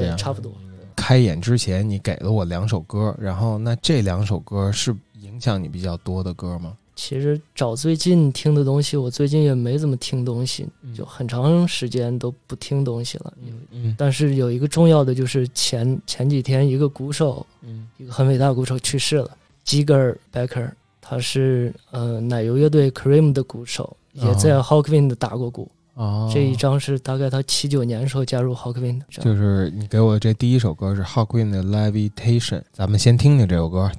[0.05, 0.53] 样，对差不多。
[0.97, 6.75] 开演之前，你给了我两首歌，然后那这两首歌是影响你比较多的歌吗？
[6.95, 13.31] 其实找最近听的东西，我最近也没怎么听东西，就很长时间都不听东西了。
[13.45, 19.29] 嗯嗯但是有一个重要的就是前前几天一个鼓手，嗯一个很伟大的鼓手去世了
[19.63, 25.69] ，Jigger Becker，他是呃奶油乐队 Cream 的鼓手，也在 Hawkwind 打过鼓。
[25.97, 29.05] 哦，这一张是大概他七九年时候加入 Hawkwind 的。
[29.09, 33.91] 就是你给我这第一首歌是 Hawk Queen 的 Levitation，咱们先听听这首歌。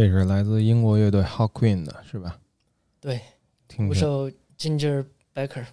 [0.00, 2.38] 这是来自英国乐队 Hot Queen 的，是吧？
[3.02, 3.20] 对，
[3.68, 5.66] 听着鼓手 Ginger Baker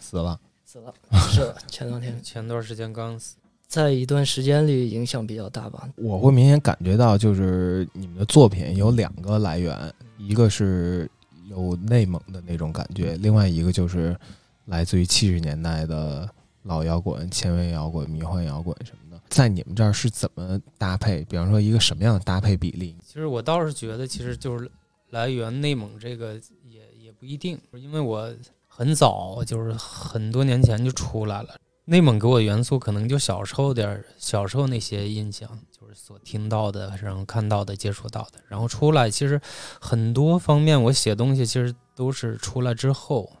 [0.00, 3.36] 死了，死了，是的，前两天 前段时间刚死。
[3.68, 5.88] 在一段时间里影响比较大吧。
[5.94, 9.78] 我会明显感觉到，就是你们的作品有两个来源，
[10.18, 11.08] 一个是
[11.48, 14.18] 有内蒙的那种感觉，另外一个就是
[14.64, 16.28] 来自于七十年代的
[16.64, 19.09] 老摇滚、前卫摇滚、迷幻摇滚什么的。
[19.30, 21.24] 在你们这儿是怎么搭配？
[21.24, 22.94] 比方说一个什么样的搭配比例？
[23.06, 24.70] 其实我倒是觉得，其实就是
[25.10, 28.30] 来源内蒙这个也也不一定，因为我
[28.66, 31.54] 很早就是很多年前就出来了。
[31.86, 39.40] 内蒙给我元素可能就小时候点儿，小时候那些印象，就是所听到的，然后看到的、接触到的，然后出来，其实
[39.80, 43.32] 很多方面我写东西其实都是出来之后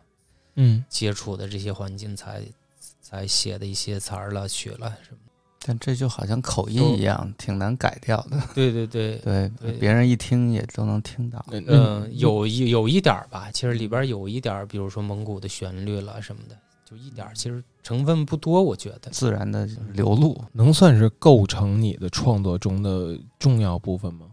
[0.56, 2.42] 嗯，接触的这些环境才
[3.00, 5.29] 才写的一些词儿了、曲了什么的。
[5.64, 8.40] 但这就好像口音一样，挺难改掉的。
[8.54, 11.44] 对 对对，对 对，别人一听也都能听到。
[11.50, 19.10] 嗯嗯，有一有一点儿吧，其实里边有一点儿，比如说蒙古的旋律了什么的，就一点儿，其实成分不多，我觉得。
[19.10, 24.26] 自然的流露，能算是构成你的创作中的重要部分吗？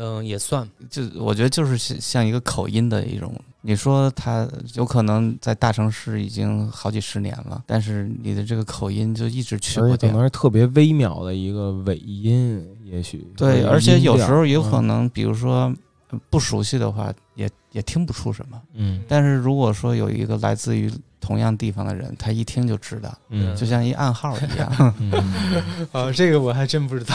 [0.00, 0.66] 嗯，也算。
[0.88, 3.32] 就我觉得就是像像一个口音的一种。
[3.62, 10.22] 你说他有可能在大城市已经好几十年了，但是你的这个口音就一直去不掉而且可能。
[10.24, 15.70] 是特别微妙的一个尾音，也许对，而且有时候有可嗯能，比如说
[16.08, 18.58] 呃不熟悉的话，也也听不出什么。
[18.72, 20.90] 嗯但是如果说有一个来自于
[21.20, 24.94] 同样地方的人，他一听就知道，嗯就像一暗号一样。
[24.98, 25.12] 嗯，
[25.92, 27.14] 啊，这个我还真不知道，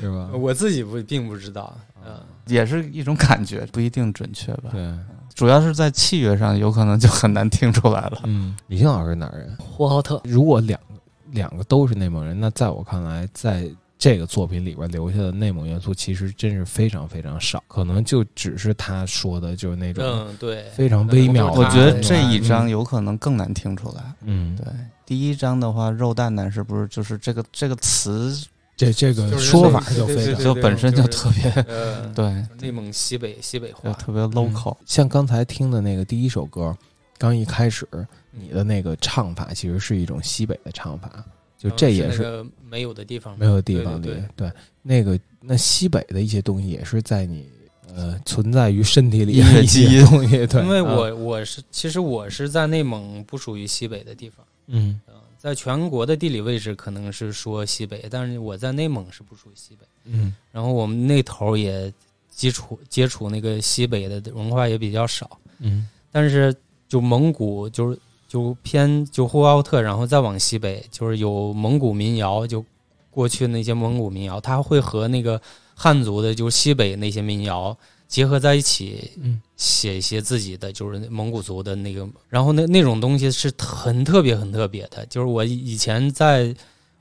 [0.00, 0.30] 是吧？
[0.34, 1.72] 我自己不并不知道。
[2.06, 2.12] 嗯，
[2.46, 4.70] 也是一种感觉，不一定准确吧。
[4.72, 4.92] 对，
[5.34, 8.20] 主要是在器乐上，有可能就很难听出来了。
[8.24, 9.56] 嗯，李欣老师哪儿人？
[9.58, 10.86] 呼和浩特，如果两个
[11.30, 13.66] 两个都是内蒙人，那在我看来，在
[14.04, 21.58] 这个作品里边留下的内蒙元素其实真是非常非常少，可能就只是他说的，就是那种嗯，对，非常微妙的。
[21.58, 24.02] 我觉得这一章嗯有可能更难听出来。
[24.20, 24.66] 嗯，对，
[25.06, 28.38] 第一章的话，肉蛋蛋是不是就是这个这个词
[28.76, 33.90] 这这个说法就非常就本身就特别呃， 对，内蒙西北西北就话。
[33.94, 34.76] 特别 local。
[34.84, 36.76] 像刚才听的那个第一首歌，
[37.16, 37.88] 刚一开始
[38.30, 41.24] 你的那个唱法其实是一种西北的唱法，
[41.64, 44.52] 就嗯这也是那个没有的地方，没有的地方里对对对
[44.82, 47.48] 那个那西北的一些东西也是在你
[47.94, 59.86] 呃存在于身体里的一些东西，对，因为啊我我是其实我是在内蒙不属于西北的地方，嗯嗯，在全国的地理位置可能是说西北，但是我在内蒙是不属于西北。
[60.06, 61.90] 嗯然后我们那头也
[62.30, 66.54] 接触接触那个西北的文化也比较少，嗯但是
[66.86, 67.98] 就蒙古就是
[68.34, 72.64] 就偏就呼和浩特，然后再往西北就是有蒙古民谣，就
[73.08, 75.40] 过去那些蒙古民谣，它会和那个
[75.76, 77.78] 汉族的就西北那些民谣
[78.08, 79.40] 结合在一起，嗯。
[79.56, 86.52] 写一些自己的就是蒙古族的那个，然后那那种东西是很特别很特别的，就是我以前在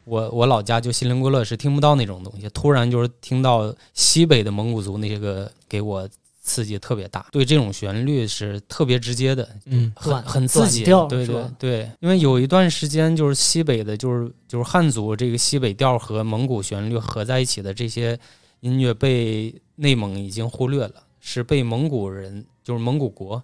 [0.06, 6.08] 我我老家就锡林郭勒是听不到那种东西，突然就是听到西北的蒙古族那些个给我
[6.44, 18.20] 刺激特别大，对这种旋律是特别直接的，嗯很很刺激，对对短调是吧对，因为有一段时间就是西北的，就是就是汉族这个西北调和蒙古旋律合在一起的这些
[18.60, 23.42] 音乐被内蒙已经忽略了，是被蒙古人就是蒙古国，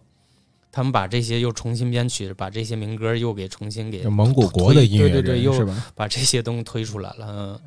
[0.69, 5.87] 他们把这些又重新编曲，把这些民歌又给重新给蒙古国的音乐对对对又是吧？
[5.95, 7.59] 把这些东西推出来了，嗯。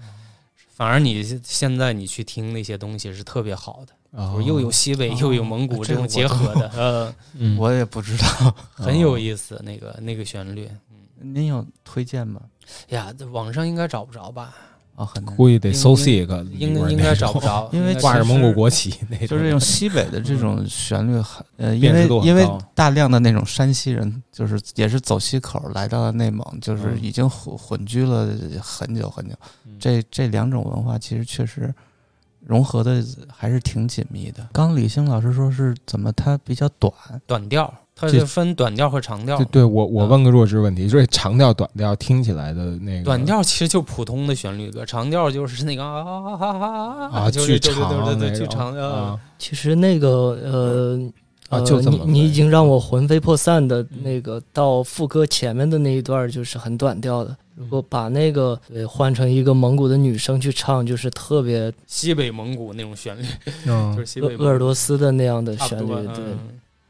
[0.75, 9.61] 反而你现在你去听那些东西是特别好的，哦就是又有西北又有蒙古这种结合的，呃，嗯我也不知道， 很有意思。
[9.65, 10.69] 那个那个旋律，
[11.21, 12.41] 您有推荐吗？
[12.89, 14.55] 呀，这网上应该找不着吧？
[14.95, 15.35] 哦，很难。
[15.35, 28.29] 估计得搜应该应该找不着，因为挂着蒙古国旗那种，就是用西北的这种旋律很，呃，因为因为大量的那种山西人，就是也是走西口来到了内蒙，就是嗯已经混混居了
[28.61, 29.35] 很久很久。
[29.65, 31.75] 嗯这这两种文化其实确实
[32.45, 34.47] 融合的还是挺紧密的。
[34.53, 36.93] 刚李星老师说是怎么它比较短，
[37.27, 39.45] 短调，它这是分短调和长调对。
[39.47, 48.89] 对，我我啊问个弱智问题，就是长调短调听起来的那个短调其实就普通的旋律歌，长调就是那个啊啊啊啊啊啊，巨就是长对对对，那种巨长的。
[48.89, 50.09] 啊其实那个
[50.43, 51.13] 呃。
[51.49, 63.25] 啊，呃就这么你你已经让我魂飞魄散的嗯那个到副歌前面的那一段就是很短调的，如果把那个对换成一个蒙古的女生去唱，就是特别西北蒙古那种旋律，
[63.67, 63.95] 嗯。
[63.95, 66.39] 就是西鄂北鄂尔多斯的那样的旋律，对，嗯。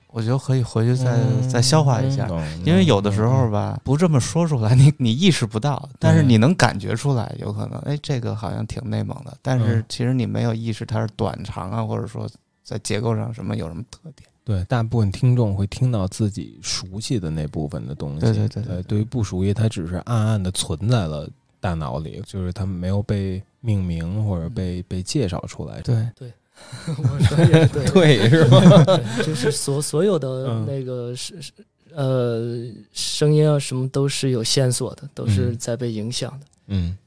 [0.08, 1.48] 我觉得可以回去再、嗯。
[1.48, 2.26] 再消化一下。
[2.26, 9.84] 懂因为有的时候吧，不这么说出来，你 你意识不到，但是你能感觉出来，有可能，哎，这个好像挺内蒙的，但是嗯。
[9.88, 12.28] 其实你没有意识它是短长啊，或者说
[12.62, 14.28] 在结构上什么有什么特点。
[14.45, 18.20] 对，大部分听众会听到自己熟悉的那部分的东西。
[18.20, 21.28] 对对对对对，对于不熟悉，它只是暗暗的存在了
[21.61, 25.80] 大脑里，就是它没有被命名或者被被介绍出来。
[25.82, 26.32] 对对，
[26.99, 27.86] 我说也对，
[28.28, 28.84] 对，是吧？
[29.22, 31.53] 就是所所有的嗯那个是是
[31.95, 36.47] 呃声音啊什么都是有线索的，都是嗯在被影响的。
[36.66, 36.99] 嗯，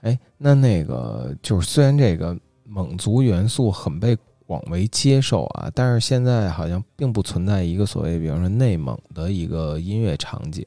[0.00, 2.34] 哎，那那个就是虽然这个
[2.64, 4.16] 蒙族元素很被
[4.50, 10.66] 广为接受啊，但是现在好像并不存在一个所谓，比方说内蒙的一个音乐场景。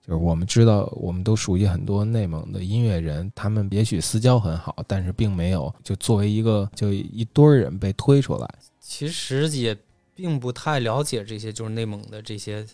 [0.00, 8.48] 就是我们知道，我们都熟悉很多内蒙的音乐人，他们也许私交很好，但是并没有就作为一个就一堆人被推出来。
[8.80, 9.76] 其实也
[10.14, 12.64] 并不太了解这些，就是内蒙的这些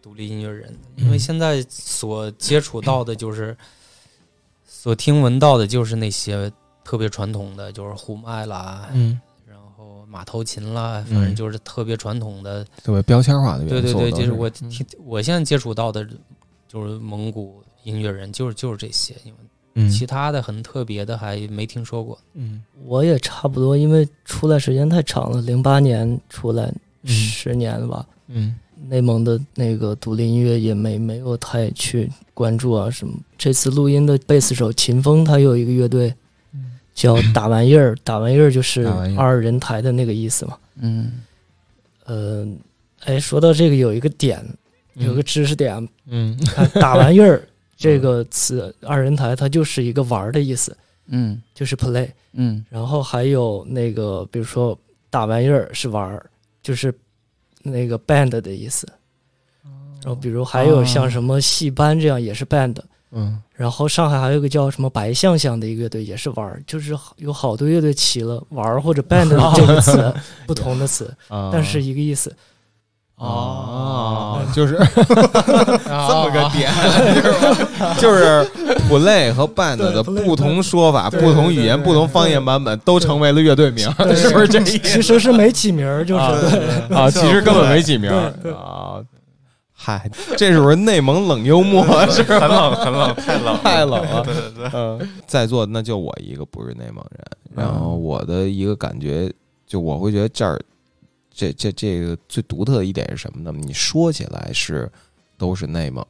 [0.00, 3.56] 独立音乐人，因为嗯现在所接触到的就是，
[4.64, 6.50] 所听闻到的就是那些
[6.84, 9.20] 特别传统的，就是呼麦啦，嗯，
[10.08, 12.64] 马头琴啦，反正就是特别传统的。
[12.82, 13.82] 特别标签化的乐队。
[13.82, 16.06] 对对对，就是我嗯听我现在接触到的，
[16.66, 19.38] 就是蒙古音乐人，就是就是这些，因为
[19.74, 22.18] 嗯其他的很特别的还没听说过。
[22.34, 28.06] 嗯我也差不多，因为出来时间太长了，零八年出来嗯十年了吧。
[28.28, 28.56] 嗯
[28.88, 33.12] 内蒙的那个独立音乐也没没有太去关注啊什么。
[33.36, 36.14] 这次录音的贝斯手秦风，他有一个乐队
[36.98, 38.84] 叫 打玩意儿，打玩意儿就是
[39.16, 40.58] 二人台的那个意思嘛。
[40.80, 41.12] 嗯。
[42.04, 42.44] 呃，
[43.04, 44.44] 哎，说到这个有一个点，
[44.94, 46.36] 有个知识点，嗯。
[46.74, 47.40] 打玩意儿
[47.78, 50.76] 这个词，二人台它就是一个玩儿的意思，
[51.06, 51.40] 嗯。
[51.54, 52.08] 就是 play。
[52.32, 52.64] 嗯。
[52.68, 54.76] 然后还有那个，比如说
[55.08, 56.26] 打玩意儿是玩儿，
[56.60, 56.92] 就是
[57.62, 58.88] 那个 band 的意思。
[60.02, 62.76] 然后比如还有像什么戏班这样也是 band，
[63.12, 70.14] 嗯然后上海还有一个叫什么白象象的一个乐队也是玩儿，就是有好多乐队起了玩儿或者 band 的这个词，
[70.46, 72.34] 不同的词，啊，但是一个意思。
[73.16, 77.20] 哦，就是 这么个点，是
[77.80, 77.96] 吧？
[77.98, 78.48] 就是
[78.88, 85.02] play 和 band 的不同说法、不同语言、不同方言版本都成为了乐队名，是不是这意其？
[85.02, 86.22] 实是没起名儿，就是、
[86.94, 89.02] 啊其实根本没起名啊。
[89.88, 91.82] 嗨，这是不是内蒙冷幽默？
[92.08, 92.40] 是吧？
[92.40, 94.22] 很冷很冷， 太冷太冷了。
[94.22, 99.32] 对对对，嗯，在座的那就我一个不是内蒙人，然后嗯我的一个感觉，
[99.66, 100.60] 就我会觉得这儿
[101.32, 103.50] 这这这个最独特的一点是什么呢？
[103.58, 104.92] 你说起来是
[105.38, 106.04] 都是内蒙，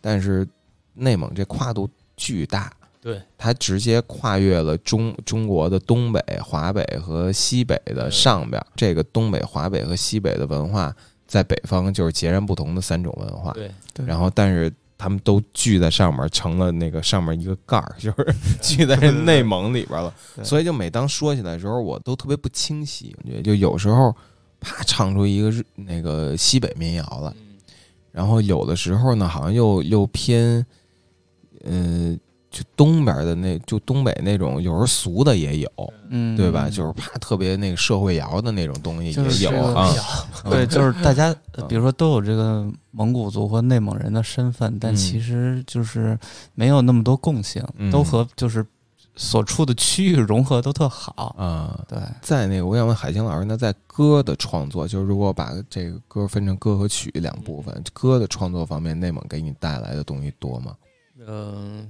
[0.00, 0.44] 但是
[0.92, 8.66] 内蒙这跨度巨大，对，它直接跨越了中中国的东北、华北和西北的上边儿。
[8.74, 10.92] 这个东北、华北和西北的文化，
[11.34, 13.50] 在北方就是截然不同的三种文化。
[13.54, 20.14] 对，对然后但是他们都聚在上面，成了那个上面一个盖儿，就是 聚在内蒙里边了。
[20.44, 24.14] 所以就每当说起来的时候，我都特别不清晰，我觉得就有时候
[24.60, 27.58] 啪唱出一个日那个西北民谣来，嗯
[28.12, 30.64] 然后有的时候呢，好像又又偏，
[31.64, 32.16] 呃，
[32.54, 35.68] 就东边的那就东北那种，有时候俗的也有，
[36.08, 36.70] 嗯对吧？
[36.70, 39.10] 就是怕特别那个社会摇的那种东西
[39.42, 39.92] 也有啊。
[40.48, 41.34] 对，就是大家
[41.68, 46.16] 比如说都有这个蒙古族和内蒙人的身份，但嗯其实就是
[46.54, 48.64] 没有那么多共性，嗯都和就是
[49.16, 51.34] 所处的区域融合都特好。
[51.36, 60.76] 啊，对，在那个，我想问海清老师，那在歌的创作，就是如果把这个歌分成歌和曲两部分，歌的创作方面，内蒙给你带来的东西多吗？
[61.26, 61.88] 嗯、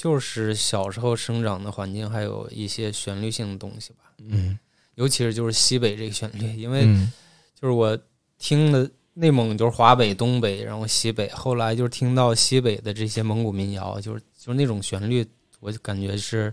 [0.00, 3.98] 就是小时候生长的环境，还有一些旋律性的东西吧。
[4.30, 4.58] 嗯，
[4.94, 7.12] 尤其是就是西北这个旋律，因为嗯
[7.54, 7.98] 就是我
[8.38, 15.22] 听的内蒙就是华北、东北，然后西北，后来就是听到西北的这些蒙古民谣，就是就是那种旋律，
[15.60, 16.50] 我就感觉是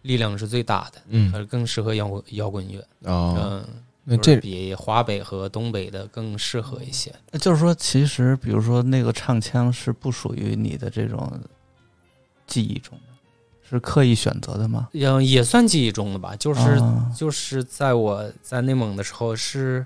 [0.00, 2.80] 力量是最大的，嗯更适合摇滚摇滚乐。
[3.02, 3.68] 哦，嗯，
[4.04, 7.14] 那就是这比华北和东北的更适合一些。
[7.38, 11.30] 就是说，其实比如说那个唱腔是不属于你的这种
[12.46, 13.14] 记忆中的，
[13.68, 14.88] 是刻意选择的吗？
[14.92, 19.84] 也，也算记忆中的吧，就是、啊就是在我在内蒙的时候是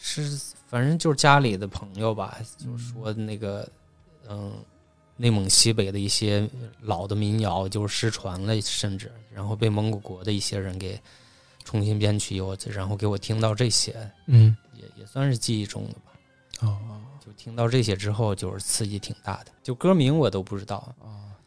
[0.00, 3.68] 是反正就是家里的朋友吧，就是说那个
[4.28, 4.52] 嗯，
[5.16, 6.48] 内蒙西北的一些
[6.82, 11.00] 老的民谣就是失传了，甚至然后被蒙古国的一些人给
[11.64, 13.94] 重新编曲，我然后给我听到这些，
[14.26, 16.12] 嗯也也算是记忆中的吧。
[16.60, 19.52] 哦，就听到这些之后，就是刺激挺大的。
[19.62, 20.94] 就歌名我都不知道，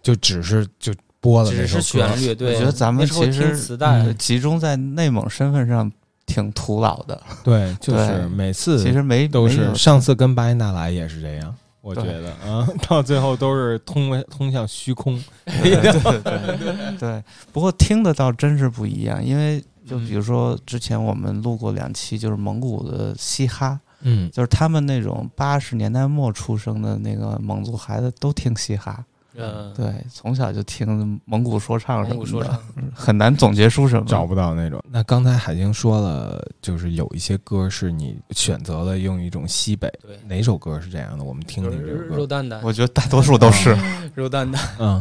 [0.08, 2.34] 就只是就播了那只首歌，是旋律。
[2.34, 5.92] 对，我觉得咱们其实集中在内蒙身份上，
[6.26, 7.22] 挺徒劳的。
[7.44, 15.22] 对，就是每次其实没都是上次跟巴音娜来也是这样，我觉得啊，到最后都是通通向虚空。
[15.44, 29.04] 对对对对，不过听的倒真是不一样，因为就比如说之前我们录过两期，就是蒙古的嘻哈，嗯，就是他们那种八十年代末出生的那个蒙族孩子都听嘻哈，
[29.38, 32.60] 呃，对，从小就听蒙古说唱什么的，蒙古说唱，
[32.94, 34.06] 很难总结出什么。
[34.08, 34.84] 找不到那种。
[34.92, 41.24] 那刚才海清说了，就是有一些歌是你选择了用一种西北，对，哪首歌是这样的？
[41.24, 42.16] 我们听听这首歌。
[42.16, 43.78] 肉蛋蛋，我觉得大多数都是。
[44.16, 45.00] 肉蛋蛋嗯，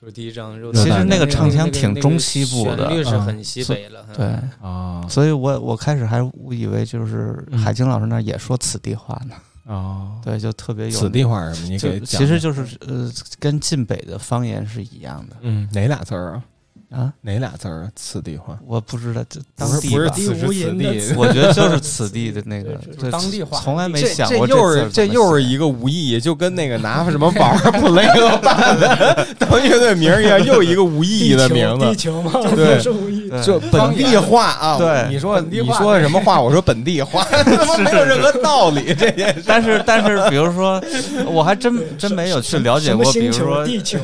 [0.00, 1.04] 就是第一张肉其实。
[1.04, 4.04] 那个唱腔挺中西部的旋律是嗯很西北了。
[4.14, 4.26] 对，
[4.62, 9.34] 啊所以我我开始还误以为就是嗯海清老师那儿也说此地话呢。
[9.64, 11.68] 哦，对，就特别有此地话什么？
[11.68, 16.44] 你给其实就是呃，跟晋北的方言是一样的嗯，哪俩字儿啊？
[16.90, 17.12] 啊。
[17.22, 17.90] 哪俩字儿啊？
[17.96, 31.86] 此地话我不知道，这当不是地不是此时此地我觉得就是此地的那个就是对当地话从来没这这想过又是这又是一个无意义，就跟那个拿什么玩儿 play 和办的当乐队名一样，又一个无意义的名字。
[31.86, 33.30] 地球嘛，对是无意义。
[33.30, 36.40] 对就本地话啊，对你说你说什么话？
[36.40, 38.94] 我说本地话，他妈没有任何道理。
[38.94, 40.80] 这件事，但是但是，比如说，
[41.26, 43.26] 我还真真没有去了解过，比？
[43.26, 43.98] 如说，地球。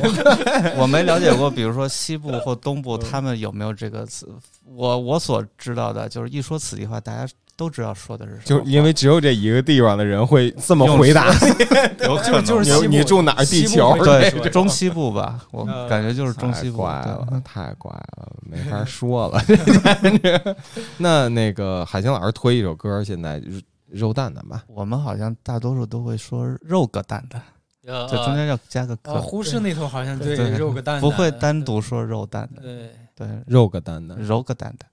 [0.76, 4.28] 我没了解过，比如说西部或东部，他们有没有这个词？
[4.64, 11.26] 我我所知道的就是一说此地话，大家都知道说的是什么，就是因为只有这一个地方的人会这么回答。
[12.04, 13.44] 有可能就是你你住哪儿？
[13.44, 16.78] 地球对中西部吧，我呃感觉就是中西部。
[16.78, 19.42] 太怪了，太怪了，没法说了。
[19.46, 20.56] 这感觉。
[20.98, 23.42] 那那个海清老师推一首歌，现在
[23.88, 24.64] 肉蛋蛋吧。
[24.68, 27.42] 我们好像大多数都会说肉个蛋蛋，
[27.90, 32.90] 呃就中间要加个呃，个，呼市那头好像对对肉个蛋蛋，不会单独说肉蛋的，对。
[33.16, 34.88] 对，肉个蛋蛋，肉个蛋蛋。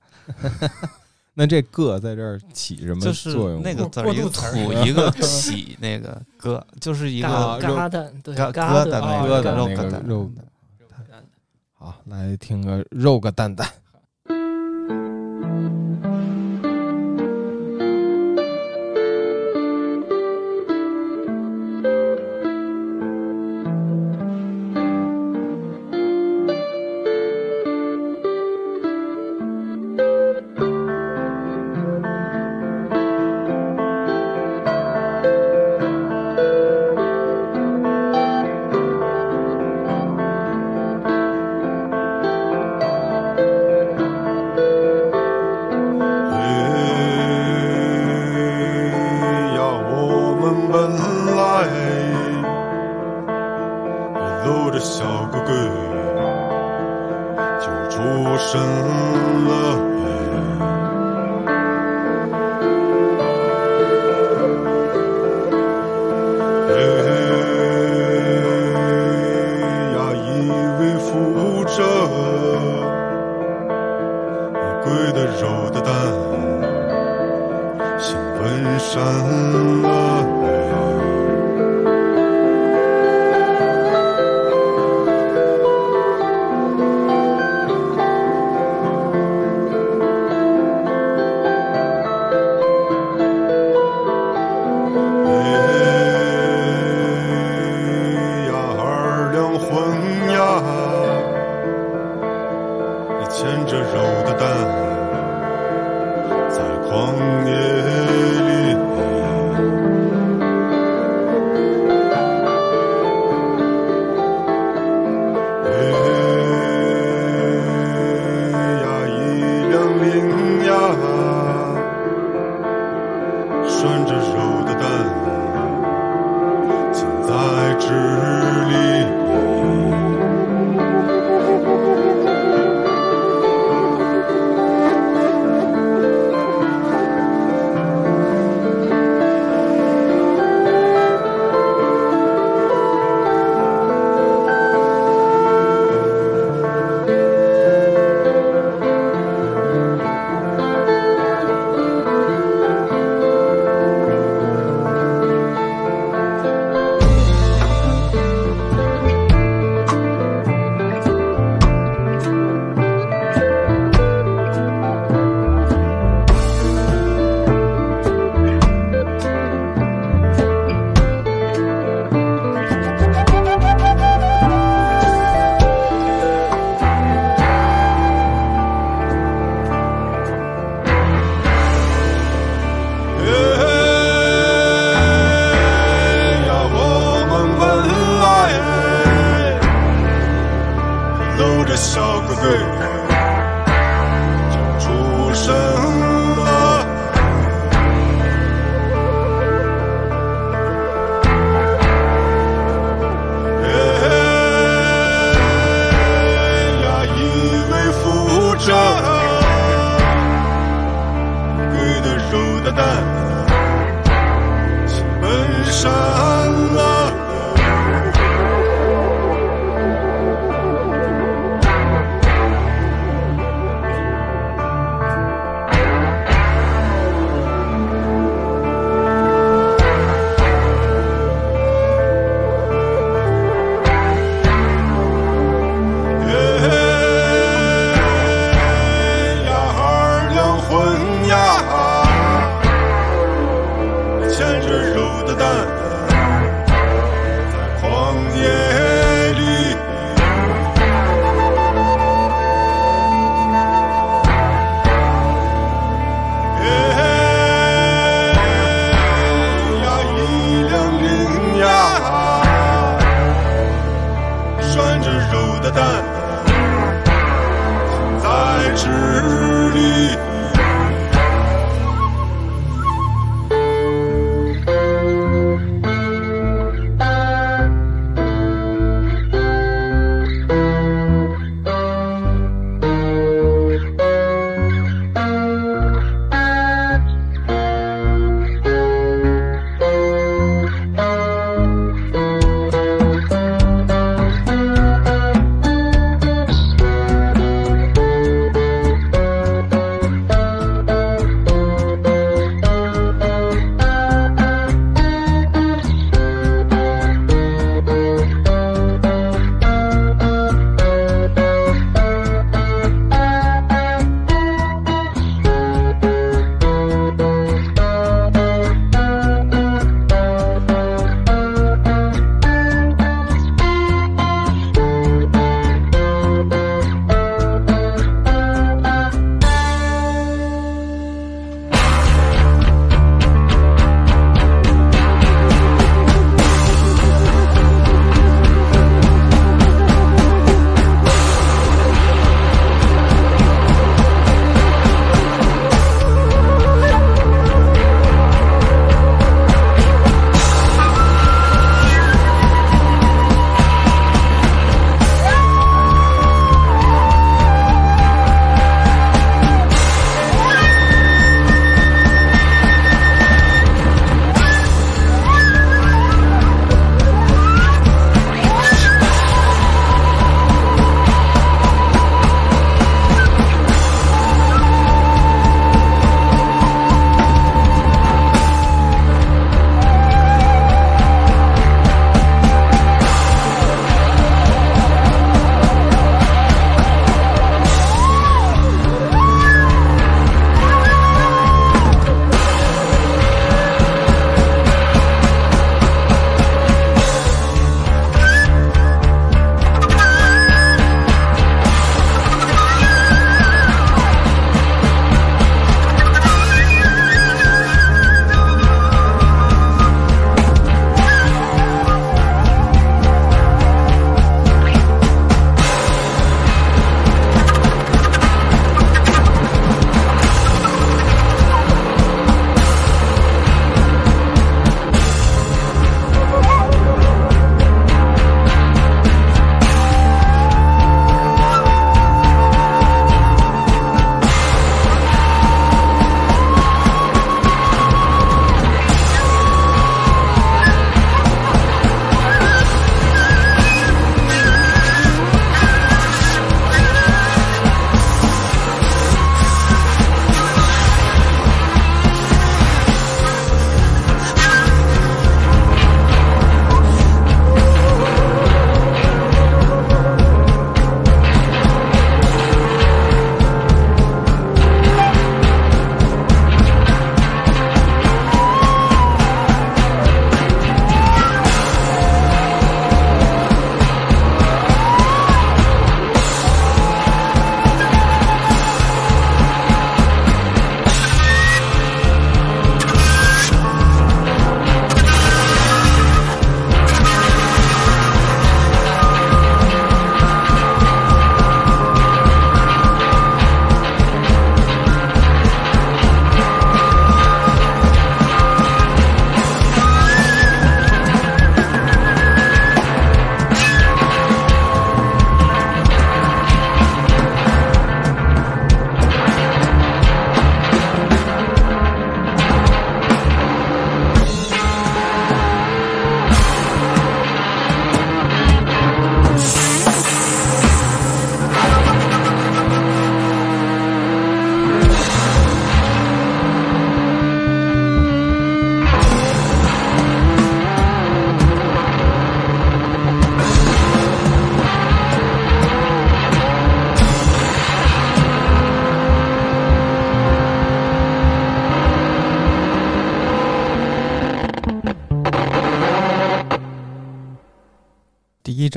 [1.34, 3.62] 那这个在这儿起什么就是作用？
[3.62, 10.30] 那个字儿，一个土一个起，那个疙，就是一啊个疙瘩那疙个瘩那个肉疙瘩肉
[11.76, 13.66] 好，来听个肉个蛋蛋。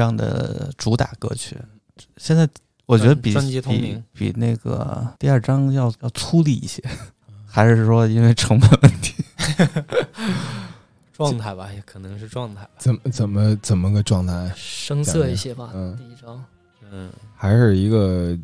[0.01, 1.55] 一张的主打歌曲。
[2.17, 2.49] 现在
[2.87, 6.83] 我觉得比专辑同比名比那个第二张要要粗粝一些，
[7.47, 9.23] 还是说因为成本问题？
[11.13, 12.71] 状态吧，也可能是状态吧。
[12.79, 14.51] 怎么怎么怎么个状态？
[14.57, 15.71] 生涩一些吧。
[15.75, 16.43] 嗯第一张，
[16.91, 18.35] 嗯，还是一个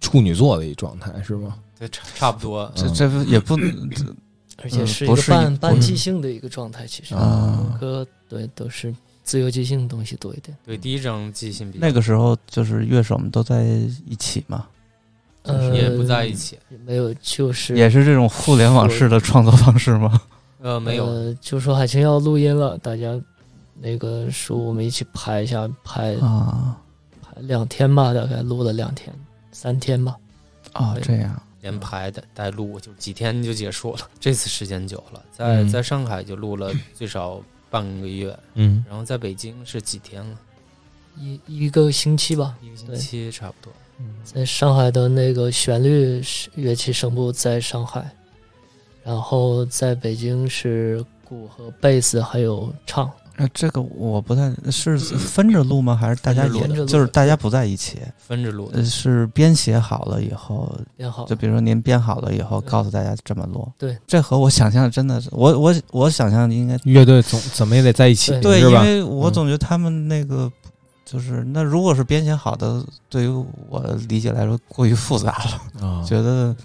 [0.00, 1.58] 处女座的一状态是吗？
[1.78, 2.72] 对，差差不多。
[2.74, 3.54] 这这不也不
[4.62, 6.86] 而且嗯是一个不是一半半即兴的一个状态。
[6.86, 8.94] 其实啊歌对都是
[9.26, 10.56] 自由即兴的东西多一点。
[10.64, 13.64] 对，第一张即兴比那个时候就是乐手们都在
[14.06, 14.66] 一起嘛，
[15.42, 20.22] 呃，也不在一起，没有，就是也是这种互联网式的创作方式吗？
[20.62, 23.20] 呃，没有，呃，就说海清要录音了，大家
[23.74, 26.80] 那个说我们一起拍一下，拍啊
[27.20, 29.12] 拍两天吧，大概录了两天
[29.50, 30.16] 三天吧。
[30.72, 34.00] 啊，这样连排的带录就几天就结束了。
[34.20, 37.40] 这次时间久了，在嗯在上海就录了最少
[37.70, 40.38] 半个月，嗯，然后在北京是几天了，
[41.18, 43.72] 一一个星期吧，一个星期差不多。
[44.24, 48.14] 在上海的那个旋律是乐器声部在上海，
[49.02, 55.94] 然后在北京是鼓和贝斯还有唱，那这个我不太是分着录吗？
[55.94, 57.98] 还是大家分着就是大家不在一起？
[58.18, 63.70] 分着录呃，，是编写好了以后，编好就比如说您编好了以后，告诉大家这么录。
[63.76, 68.60] 对，这和我想象的真的是，我我我想象的应该乐队总怎么也得在一起，对？
[68.60, 70.50] 因为我嗯总觉得他们那个
[71.04, 75.38] 就是那如果是编写好的，对于我理解来说过于复杂
[75.80, 76.56] 了，啊，觉得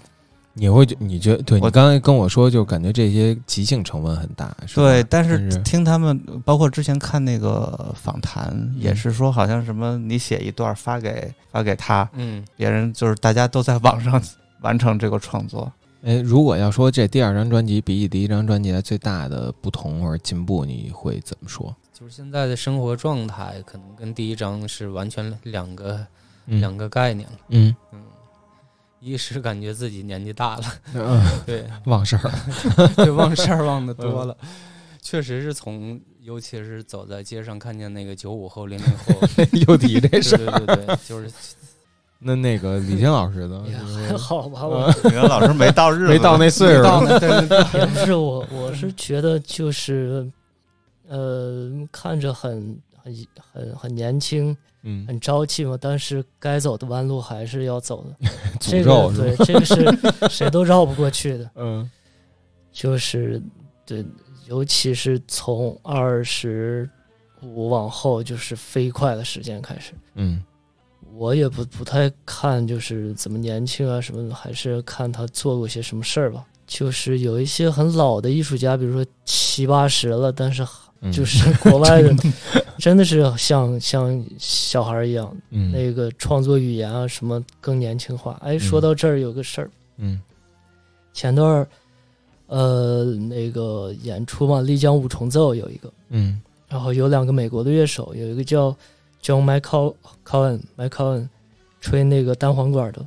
[0.54, 14.22] 你会觉你觉得对你我刚才跟我说，就感觉这些即兴成分很大，是吧对，但是是听他们，包括之前看那个访谈，嗯也是说好像什么你写一段发给发给他，嗯，别人就是大家都在网上
[14.60, 15.72] 完成这个创作。
[16.04, 21.74] 哎，如果要说这第二张专辑比起第一张专辑来最大的不同或者进步，你会怎么说？
[21.92, 26.04] 就是现在的生活状态可能跟第一张是完全两个
[26.46, 27.38] 嗯两个概念了。
[27.50, 28.00] 嗯嗯，
[29.02, 30.64] 一是感觉自己年纪大了，
[30.94, 34.36] 嗯， 对，忘事儿，就忘事儿忘的多了。
[35.02, 39.14] 确实是从，尤其是走在街上看见那个九五后、零零后，
[39.66, 41.28] 又提这对事对对对，就是
[42.20, 43.64] 那那个李欣老师呢？
[43.68, 46.82] 也还好吧，我你们老师没到日子，没到那岁数，
[47.18, 50.24] 对对对，也不是我，我是觉得就是，
[51.08, 58.28] 呃，看着很很很很年轻，嗯，很朝气嘛，但是该走的弯路还是要走的。
[58.60, 58.82] 这？
[58.82, 59.86] 个对，这个是
[60.30, 61.50] 谁都绕不过去的。
[61.56, 61.90] 嗯
[62.72, 63.42] 就是
[63.84, 64.04] 对，
[64.46, 66.88] 尤其是从二十
[67.42, 69.92] 五往后，就是飞快的时间开始。
[70.14, 70.42] 嗯
[71.14, 76.42] 我也不不太看，就是怎么年轻啊什么的，还是看他做过些什么事儿吧。
[76.66, 80.68] 就是有一些很老的艺术家，比如说七八十了，但是嗯，
[81.10, 82.14] 就是国外的，
[82.78, 83.04] 真的。
[83.04, 85.72] 是像像小孩一样，嗯。
[85.72, 88.38] 那个创作语言啊什么更年轻化。
[88.42, 90.20] 哎，说到这儿有个事儿，嗯。
[91.12, 91.66] 前段儿
[92.46, 96.40] 呃那个演出嘛，丽江五重奏有一个，嗯。
[96.68, 98.70] 然后有两个美国的乐手，有一个叫
[99.22, 101.28] John Michael Cohen Michael
[101.80, 103.06] 吹那个单簧管的，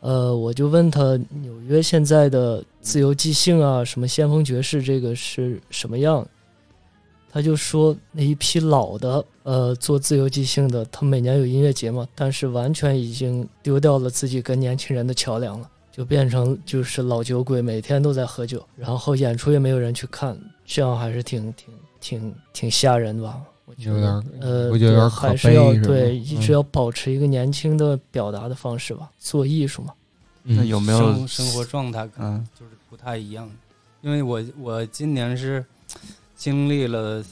[0.00, 6.24] 呃，我就问他纽约现在的自由即兴啊，什么先锋爵士这个是什么样？
[7.34, 23.42] 他就说那一批老的呃做自由即兴的，他每年有音乐节嘛，但是完全已经丢掉了自己跟年轻人的桥梁了，就变成就是老酒鬼，每天都在喝酒，然后演出也没有人去看，这样还是挺挺挺挺吓人的吧？
[23.64, 29.92] 我觉得有点儿呃，我觉得有点还是要对，一直嗯要保持一个年轻的表达的方式吧，做艺术嘛。
[30.44, 33.50] 嗯那有没有生生活状态可能嗯就是不太一样？
[34.02, 35.64] 因为我我今年是
[36.34, 37.24] 经历了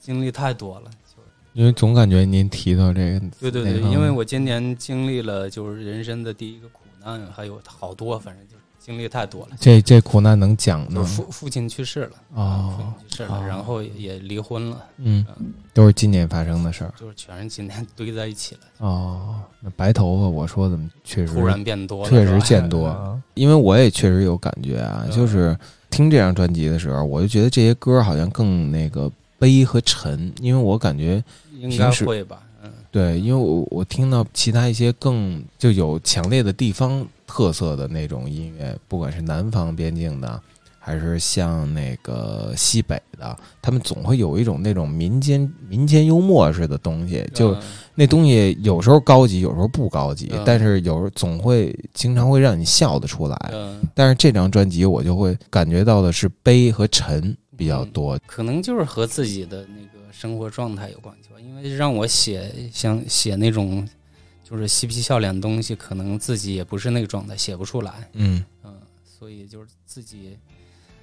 [0.00, 1.22] 经历太多了，就。
[1.54, 8.57] 因为总感觉您提到这个，对对对，因为我今年经历了就是人生的第一个苦难，还有好多，反正就是
[8.88, 9.56] 经历太多了。
[9.60, 13.44] 这这苦难能讲就呢父父亲去世了，父哦，亲去世了，哦。
[13.46, 15.26] 然后也离婚了，嗯，
[15.74, 16.94] 都是今年发生的事儿。
[16.98, 19.34] 就是全是今年堆在一起了，哦。
[19.60, 25.10] 那白头发，我说怎么确实突然变多了，确实见多， 因为我也确实有感觉啊，嗯。
[25.10, 25.54] 就是
[25.90, 40.42] 听这张专辑的时候，我就觉得这些歌好像更那个悲和沉，因为我感觉应该平时会吧，嗯，对，因为我我听到其他一些更就有强烈的地方特色的那种音乐，不管是南方边境的，
[40.78, 47.62] 还是像那个西北的，他们总会有一种那种民间民间幽默似的东西，就嗯
[47.94, 53.36] 那东西有时候高级，有时候不高级，嗯但是有时候总会经常会让你笑得出来。
[53.52, 58.18] 嗯，但是这张专辑我就会感觉到的是悲和沉，比较多。
[58.26, 61.34] 可能就是和自己的那个生活状态有关系吧。
[61.40, 63.86] 因为让我写想写那种
[64.48, 68.08] 就是嬉皮笑脸的东西，可能自己也不是那个状态，写不出来。
[68.14, 68.72] 嗯嗯，
[69.04, 70.36] 所以就是自己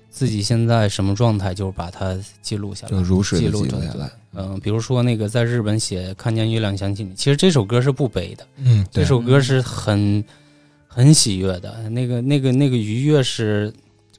[0.09, 4.09] 自己现在什么状态，就是把它记录下来，就如实记录下来。
[4.33, 10.23] 嗯，比如说那个在日本写《看见月亮想起你》，其实这首歌是不悲的，嗯，这首歌是很
[10.87, 11.89] 很喜悦的。
[11.89, 13.71] 那个那个那个愉悦是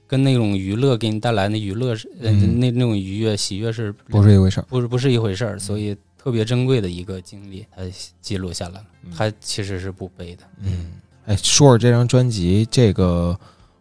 [0.06, 4.66] 跟那种娱乐给你带来的娱乐是，那那种愉悦喜悦是不是一回事儿。
[4.68, 5.96] 不是不是一回事儿，所以
[6.26, 7.82] 特别珍贵的一个经历，他
[8.20, 8.86] 记录下来了。
[9.16, 10.42] 他其实是不悲的。
[10.60, 10.94] 嗯，
[11.26, 13.38] 哎，说说这张专辑，这个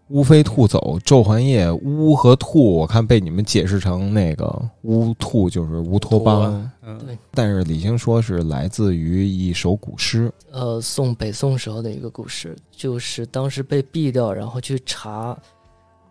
[0.09, 10.31] 乌飞兔走，昼环夜，乌和兔，我看被你们解释成那个乌兔就是乌托邦，嗯，对但是李兴说是来自于一首古诗。
[10.51, 15.35] 呃，宋北宋时候的一个故事，就是当时被毙掉，然后去查，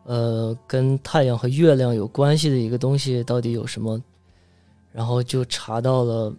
[0.02, 4.02] 呃，跟太阳和月亮有关系的一个东西到底有什么，
[4.95, 6.35] 然后就查到了，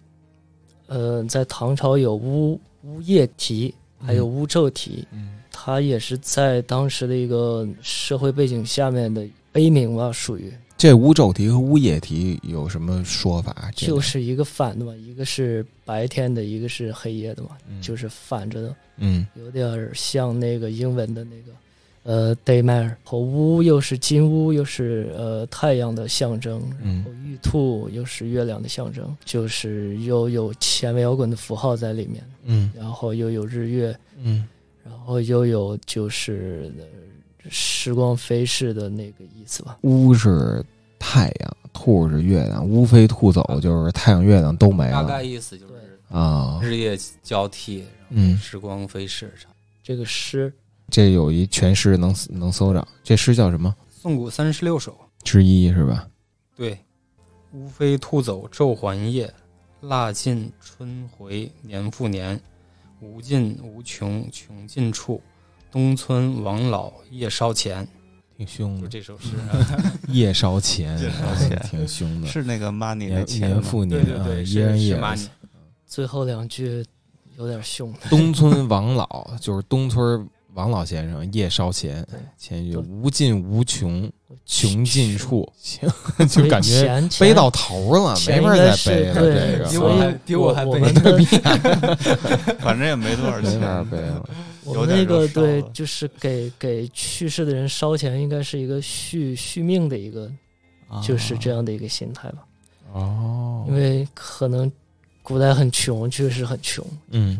[0.88, 13.69] 呃，在唐朝有乌乌夜啼，还有乌昼啼，嗯它也是在当时的一个社会背景下面的悲鸣吧，属于这乌昼啼和乌夜啼有什么说法？
[13.76, 18.76] 就是一个反的嘛，一个是白天的，一个是黑夜的嘛，嗯就是反着的。
[18.98, 21.52] 嗯有点像那个英文的那个
[22.06, 34.48] 呃 daymare，后乌又是金乌，又是呃太阳的象征，嗯然后玉兔又是月亮的象征，就是又有前卫摇滚的符号在里面，嗯然后又有日月，嗯
[34.84, 36.86] 然后又有就是、呃
[37.48, 39.77] 时光飞逝的那个意思吧。
[39.82, 40.65] 乌是
[40.98, 45.73] 太阳，兔是月亮，乌飞兔走就是太阳月亮都没了大概意思就是
[46.10, 46.60] 啊。
[46.64, 49.32] 日夜交替，嗯时光飞逝。
[49.84, 50.52] 这个诗
[50.90, 53.74] 这有一全诗能能搜着，这诗叫什么？
[53.90, 56.07] 宋古三十六首，之一是吧？
[56.56, 56.78] 对，
[57.53, 59.34] 乌飞兔走昼还夜，
[59.82, 62.40] 蜡尽春回年复年，
[62.99, 65.22] 无尽无穷穷尽处，
[65.72, 67.88] 东村王老夜烧钱。
[68.38, 69.30] 挺凶的，这首诗，
[70.10, 72.28] 夜烧钱，夜烧钱 挺凶的。
[72.28, 75.16] 是那个 money 的年钱年复年啊，对对对，依然夜是是马。
[75.16, 75.30] 你
[75.86, 76.86] 最后两句
[77.38, 84.11] 有点凶，东村王老就是东村王老先生，夜烧钱对，前一句无尽无穷，
[84.45, 85.88] 穷尽处，行，
[86.27, 89.14] 就感觉钱背到头了，没法再背了。
[89.14, 91.18] 对这个所以啊比我还背我们的
[92.60, 93.90] 反正也没多少没法钱。
[93.90, 94.30] 背了。
[94.64, 100.32] 我们那个对，就是给给去世的人烧钱，应该是一个续续命的一个，
[101.03, 101.52] 就是这。
[101.52, 102.40] 样的一个心态吧。
[102.94, 104.72] 哦因为可能
[105.22, 107.40] 古代很穷，确实很穷，嗯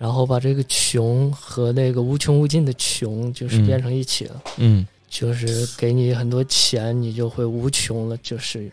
[0.00, 4.42] 然后把这个穷和那个无穷无尽的穷，就是嗯变成一起了。
[4.56, 8.72] 嗯就是给你很多钱，你就会无穷了，就是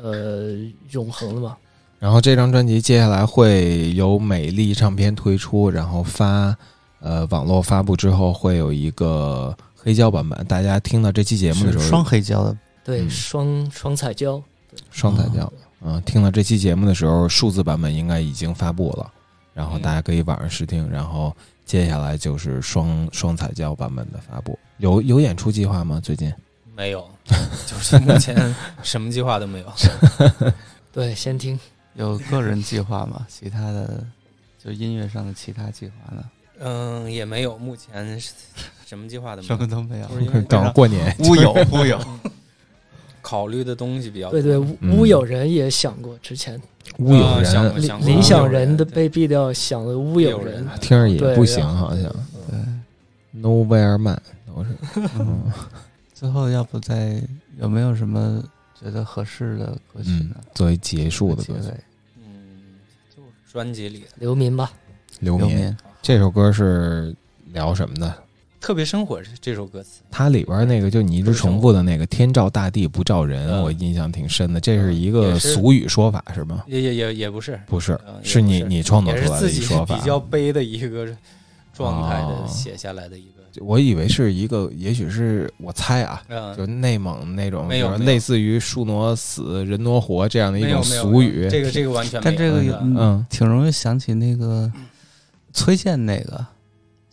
[0.00, 0.56] 呃
[0.92, 1.56] 永恒了嘛。
[1.98, 6.56] 然后这张专辑接下来会由美丽唱片推出，然后发
[7.00, 10.46] 呃网络发布之后会有一个黑胶版本。
[10.46, 14.42] 大家听到这期节目的时候，是双黑胶的，对，嗯双双彩胶，
[14.90, 19.10] 双彩胶，嗯，听到这期节目的时候，数字版本应该已经发布了，
[19.54, 24.58] 然后大家可以晚上试听，然后接下来就是双双彩胶版本的发布。
[24.78, 26.00] 有有演出计划吗？
[26.02, 26.32] 最近？
[26.76, 27.08] 没有，
[27.66, 29.72] 就是目前什么计划都没有。
[30.92, 31.58] 对，先听。
[31.94, 33.24] 有个人计划吗？
[33.30, 34.04] 其他的
[34.62, 36.24] 就音乐上的其他计划呢？
[36.58, 38.20] 嗯，也没有，目前
[38.84, 39.68] 什么计划都没有什么有。
[39.68, 42.00] 都没有等过年，乌有乌有，
[43.24, 46.60] 考虑的东西比较对对，乌有人也想过，之前
[46.98, 47.26] 乌有人。
[47.26, 52.04] 啊想过理想过理想人的被毙掉，想了乌有人，听着也不行，好像。
[52.50, 53.40] 对。
[53.40, 54.70] Nowhere Man 都是。
[55.18, 55.50] 嗯
[56.12, 57.22] 最后要不再
[57.58, 58.44] 有没有什么
[58.78, 61.70] 觉得合适的歌曲嗯呢？，作为结束的歌曲，
[62.18, 62.76] 嗯，
[63.16, 64.06] 就是专辑里的。
[64.18, 64.70] 流民吧。
[65.20, 65.48] 流民。
[65.48, 65.76] 流民。
[66.02, 67.14] 这首歌是
[67.54, 68.14] 聊什么的？
[68.64, 73.62] 特别生活这首歌词，它里边那个就你一直重复的那个“天照大地不照人”，嗯。
[73.62, 74.58] 我印象挺深的。
[74.58, 76.64] 这是一个俗语说法是吗？
[76.66, 78.40] 也也也也不是，不是嗯，是。
[78.40, 79.94] 你你创作出来的是自己一说法。
[79.94, 80.02] 比。
[80.06, 81.06] 较悲的一个
[81.74, 82.42] 状态哦。
[82.42, 87.98] 的写下来的一个，我以为是一个，也许是我猜啊，嗯，就内蒙那种，没有没有。
[87.98, 91.50] 比如类似于树挪死，人挪活这样的一种俗语。
[91.50, 94.72] 这个这个完全没有，但这个嗯，挺容易想起那个
[95.52, 96.46] 崔健那个，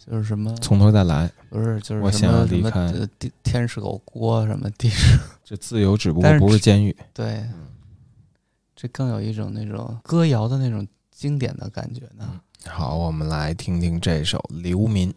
[0.06, 2.92] 就是什么从头再来，不是就是我想要离开
[3.44, 6.96] 天是狗锅什么地是 这自由只不过不是监狱。
[7.14, 7.44] 对，
[8.76, 12.42] 这更有一种那种歌谣的那种经典的感觉呢。
[12.66, 15.14] 好，我们来听听这首《流民》。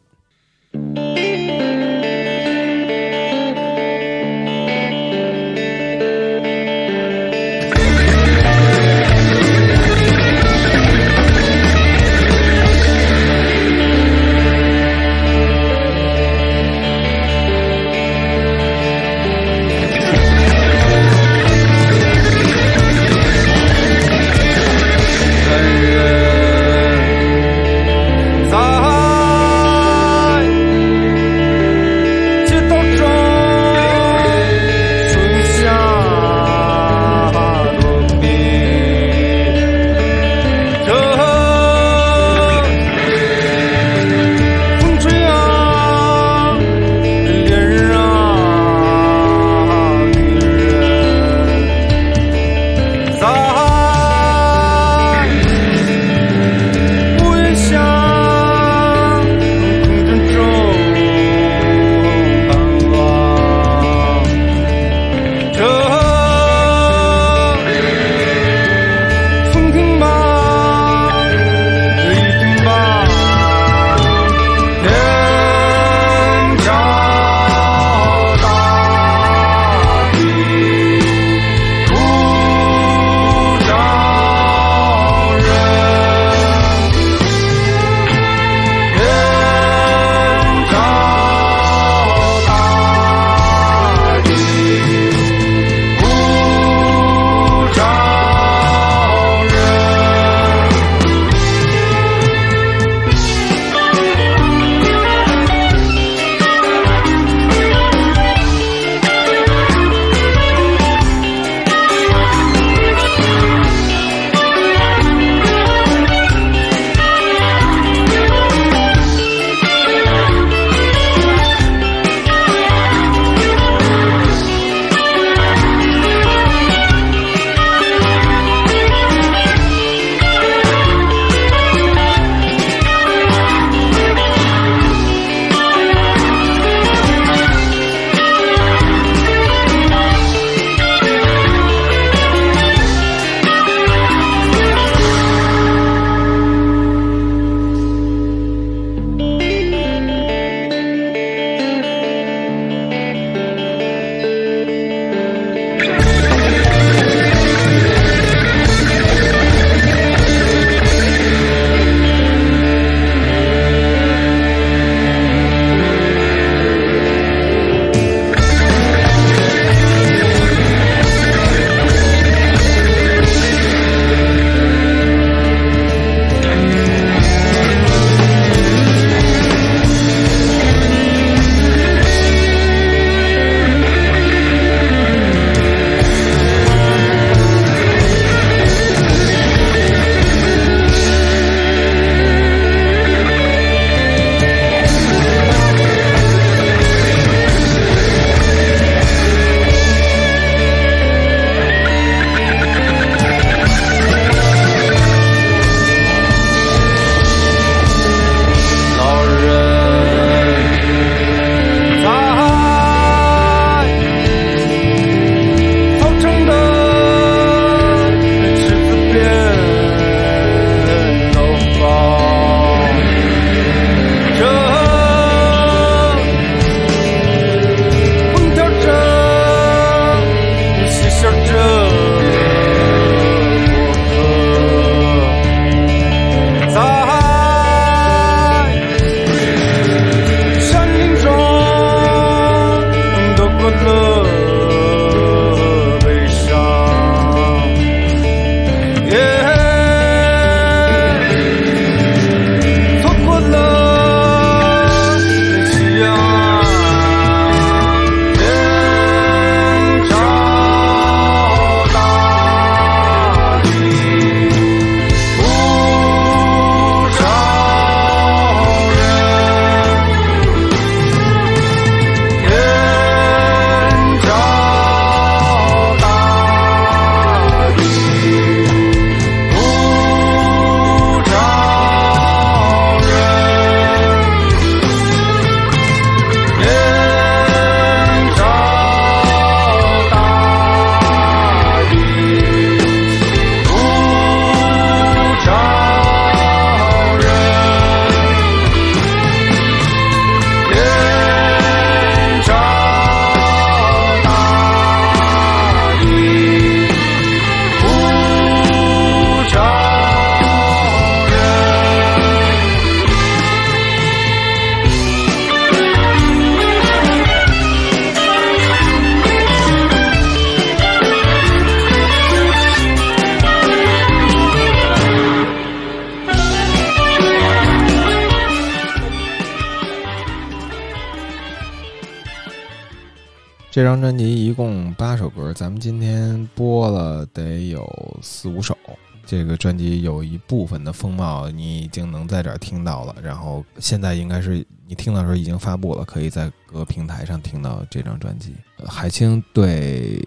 [339.27, 348.55] 这个专辑有一部分的风貌你已经能在这儿听到了，然后现在应该是你听到的时候已经发布了，可以在各平台上听到这张专辑。
[348.79, 350.21] 呃海清对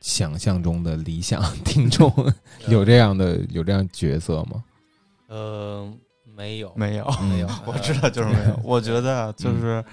[0.00, 2.12] 想象中的理想听众
[2.68, 4.64] 有这样的有这样角色吗？
[5.28, 5.90] 呃，
[6.36, 8.60] 没有，没有，没有 我知道就是没有。
[8.64, 9.84] 我觉得啊就是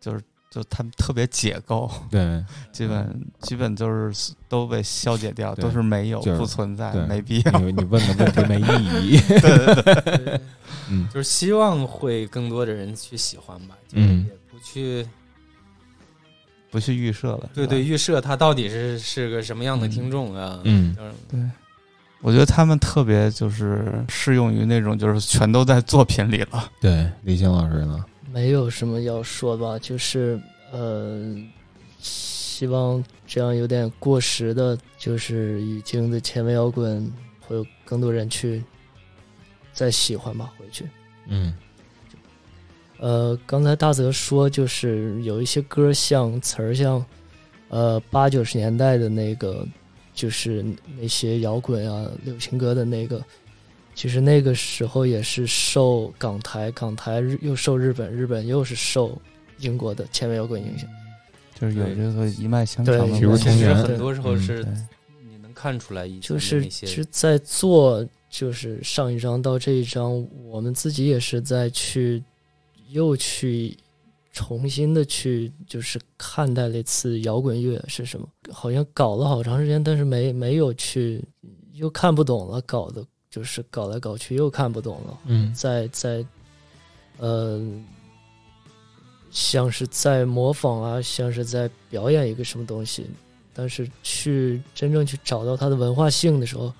[0.00, 7.52] 就是就他们特别解构，对， 基本基本就是都被消解掉，都是没有就是不存在，没必要。
[7.60, 9.20] 你你问的问题没意义。
[9.40, 10.40] 对
[10.90, 15.06] 嗯就是希望会更多的人去喜欢吧，就是嗯也不去
[16.68, 17.48] 不去预设了。
[17.54, 20.58] 对对，预设他到底是是个什么样的听众啊？
[20.64, 21.40] 嗯就是对，
[22.22, 26.68] 我觉得他们特别就是适用于那种就是全都在作品里了。
[26.80, 28.04] 对，李欣老师呢？
[28.32, 30.40] 没有什么要说吧，就是
[30.72, 31.36] 呃，
[31.98, 38.62] 希望这样有点过时的，就是已经的前卫摇滚会有更多人去
[39.72, 40.86] 再喜欢吧，回去。
[41.26, 41.52] 嗯
[42.98, 47.02] 呃，刚才大泽说，就是有一些歌像词儿像，
[47.68, 49.66] 呃，八九十年代的那个，
[50.14, 50.62] 就是
[51.00, 53.24] 那些摇滚啊、流行歌的那个，
[54.00, 59.20] 其实那个时候也是受港台，港台日又受日本，日本又是受
[59.58, 60.88] 英国的前卫摇滚影响。
[61.54, 63.36] 就是有对这个一脉相承的。
[63.36, 64.66] 其实很多时候嗯是
[65.28, 72.24] 你能看出来一些就是其实，在做就是上一章到这一章，我们自己也是在去
[72.88, 73.76] 又去
[74.32, 81.22] 重新的去就是看待了一次摇滚乐是什么，好像搞了好长时间，但是没没有去
[81.74, 86.24] 又看不懂了，搞的就是搞来搞去又看不懂了，嗯在在
[87.18, 87.62] 呃。
[89.32, 93.08] 像是在模仿啊，像是在表演一个什么东西，
[93.54, 96.74] 但是去真正去找到它的文化性的时候，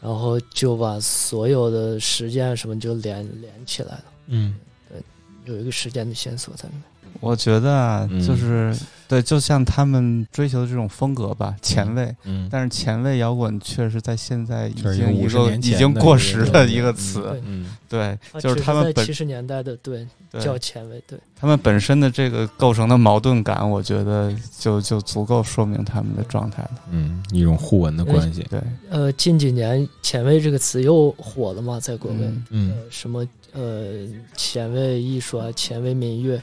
[0.00, 4.58] 然后就把所有的时间啊什么就连连起来了，嗯
[4.88, 5.00] 对
[5.44, 6.82] 有一个时间的线索在里面。
[7.20, 8.20] 我觉得啊，嗯。
[8.20, 8.74] 就是
[9.08, 12.14] 对，就像他们追求的这种风格吧，前卫。
[12.24, 12.48] 嗯。
[12.50, 17.42] 但是前卫摇滚确实在现在已就是经一个已经过时的一个嗯词，对。
[17.46, 17.76] 嗯。
[17.88, 20.40] 对，就是他们本在七十年代的对对。
[20.40, 21.16] 叫前卫，对。
[21.38, 26.70] 他们本身的这个构成的矛盾感，我觉得就就足够说明他们的状态了。
[26.90, 28.44] 嗯，一种互文的关系。
[28.50, 28.60] 对，
[28.90, 32.44] 呃，近几年“前卫”这个词又火了嘛，在国内，嗯。
[32.50, 32.70] 嗯。
[32.70, 36.40] 呃，什么呃前卫艺术啊，前卫民乐，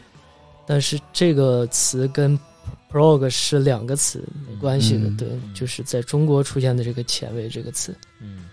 [0.66, 2.40] 但是这个词跟
[2.92, 8.46] prog 是两个词没关系的，嗯对，就是在中国出现的这个前卫这个词，嗯。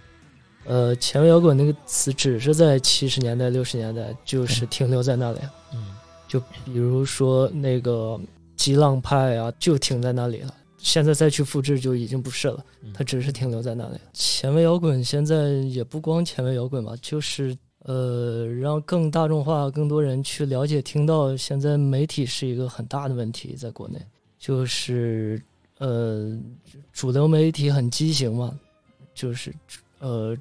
[0.67, 5.39] 呃，前卫摇滚那个词只是在七十年代、六十年代就是停留在那里，
[5.73, 5.87] 嗯。
[6.29, 8.21] 就比如说那个
[8.57, 10.55] 激浪派啊，就停在那里了。
[10.77, 12.65] 现在再去复制就已经不是了，
[12.95, 13.99] 它只是停留在那里。
[14.13, 21.37] 前卫摇滚现在也不光前卫摇滚吧，就是呃，让更大众化，更多人去了解、听到。
[21.37, 23.99] 现在媒体是一个很大的问题，在国内，
[24.39, 25.43] 就是
[25.79, 26.39] 呃，
[26.93, 28.59] 主流媒体很畸形嘛，
[29.15, 29.55] 就是
[29.99, 30.37] 呃，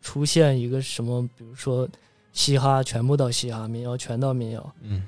[0.00, 1.88] 出现一个什么，比如说
[2.32, 5.04] 嘻哈全部到嘻哈，民谣全到民谣，嗯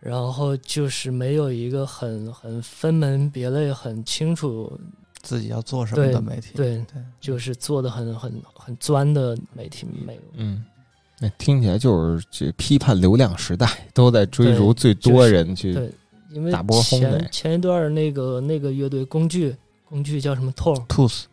[0.00, 4.72] 然后就是没有一个很很分门别类、很清楚，
[5.20, 10.22] 自己要做什么的媒体，对，对就是做的很很很钻的媒体没有。
[10.34, 10.64] 嗯，
[11.22, 15.74] 那听起来就是这批判流量时代，都在追逐最多人去。
[15.74, 15.92] 对，
[16.30, 21.24] 因为打波轰前前一段那个那个乐队工具工具叫什么？Tooth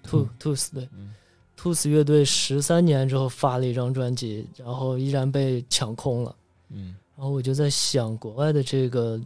[0.74, 0.90] 对。
[0.98, 1.14] 嗯。
[1.58, 6.36] Tooth 乐队十三年之后发了一张专辑，然后依然被抢空了。
[6.70, 6.94] 嗯。
[7.16, 9.18] 然后我就在想，国外的这个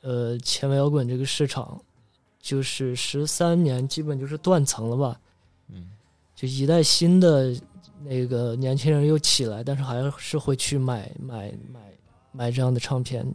[0.00, 1.78] 呃前卫摇滚这个市场，
[2.40, 5.20] 就是十三年基本就是断层了吧？
[5.68, 5.90] 嗯。
[6.34, 7.54] 就一代新的
[8.04, 11.80] 那个年轻人又起来，但是还是会去买买买
[12.32, 13.26] 买这样的唱片，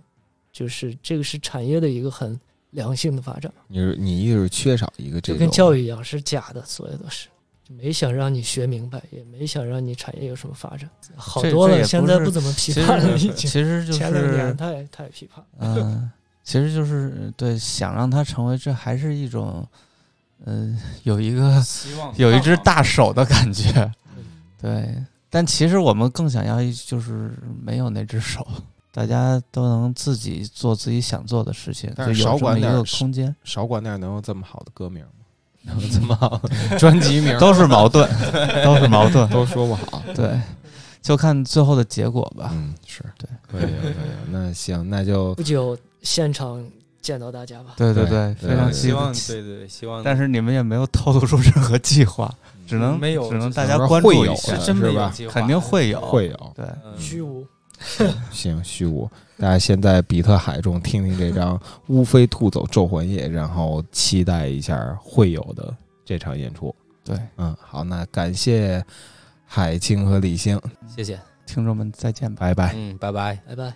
[0.51, 2.39] 就是这个是产业的一个很
[2.71, 7.27] 良性的发展，你是你一是缺少一个这就跟教育一样是假的，所有都是。
[7.69, 11.81] 没想让你学明白，也没想让你产业有什么发展，好多了。
[11.83, 13.33] 现在不怎么批判了，已经。
[13.33, 15.43] 其实就前两年是太太批判。
[15.59, 16.11] 嗯，
[16.43, 19.65] 其实就是对想让它成为，这还是一种，
[20.45, 23.91] 嗯、有一个希望有一只大手的感觉，
[24.63, 24.95] 对。
[25.29, 27.31] 但其实我们更想要一就是
[27.61, 28.47] 没有那只手，
[28.93, 35.09] 大家都能自己做自己想做的事情，但是就少管点儿空间，少管点能有这么好的歌名吗？
[35.65, 38.07] 能有这么好的专辑名 都是矛盾，
[38.63, 40.03] 都是矛盾，都说不好。
[40.13, 40.39] 对，
[41.01, 42.51] 就看最后的结果吧。
[42.53, 43.93] 嗯，是对，可以可以。
[44.29, 46.63] 那行，那就不久现场
[47.01, 47.73] 见到大家吧。
[47.77, 52.31] 对对对非常希希望对对对，希望但是你们也没有透露出任何计划，
[52.65, 56.53] 只能没有只能大家关注会有一下是，真吧有计划肯定会有，会有。
[56.55, 56.65] 对。
[56.83, 57.45] 嗯虚无，
[58.31, 61.57] 行，虚无，大家先在比特海中听听这张
[61.87, 65.75] 《乌飞兔走咒魂夜》，然后期待一下会有的
[66.05, 66.73] 这场演出。
[67.03, 68.81] 对，嗯，好，那感谢
[69.45, 70.57] 海清和李星，
[70.87, 72.33] 谢谢，听众们再见。
[72.33, 72.73] 拜拜。
[72.75, 73.37] 嗯，拜拜。
[73.47, 73.73] 拜拜。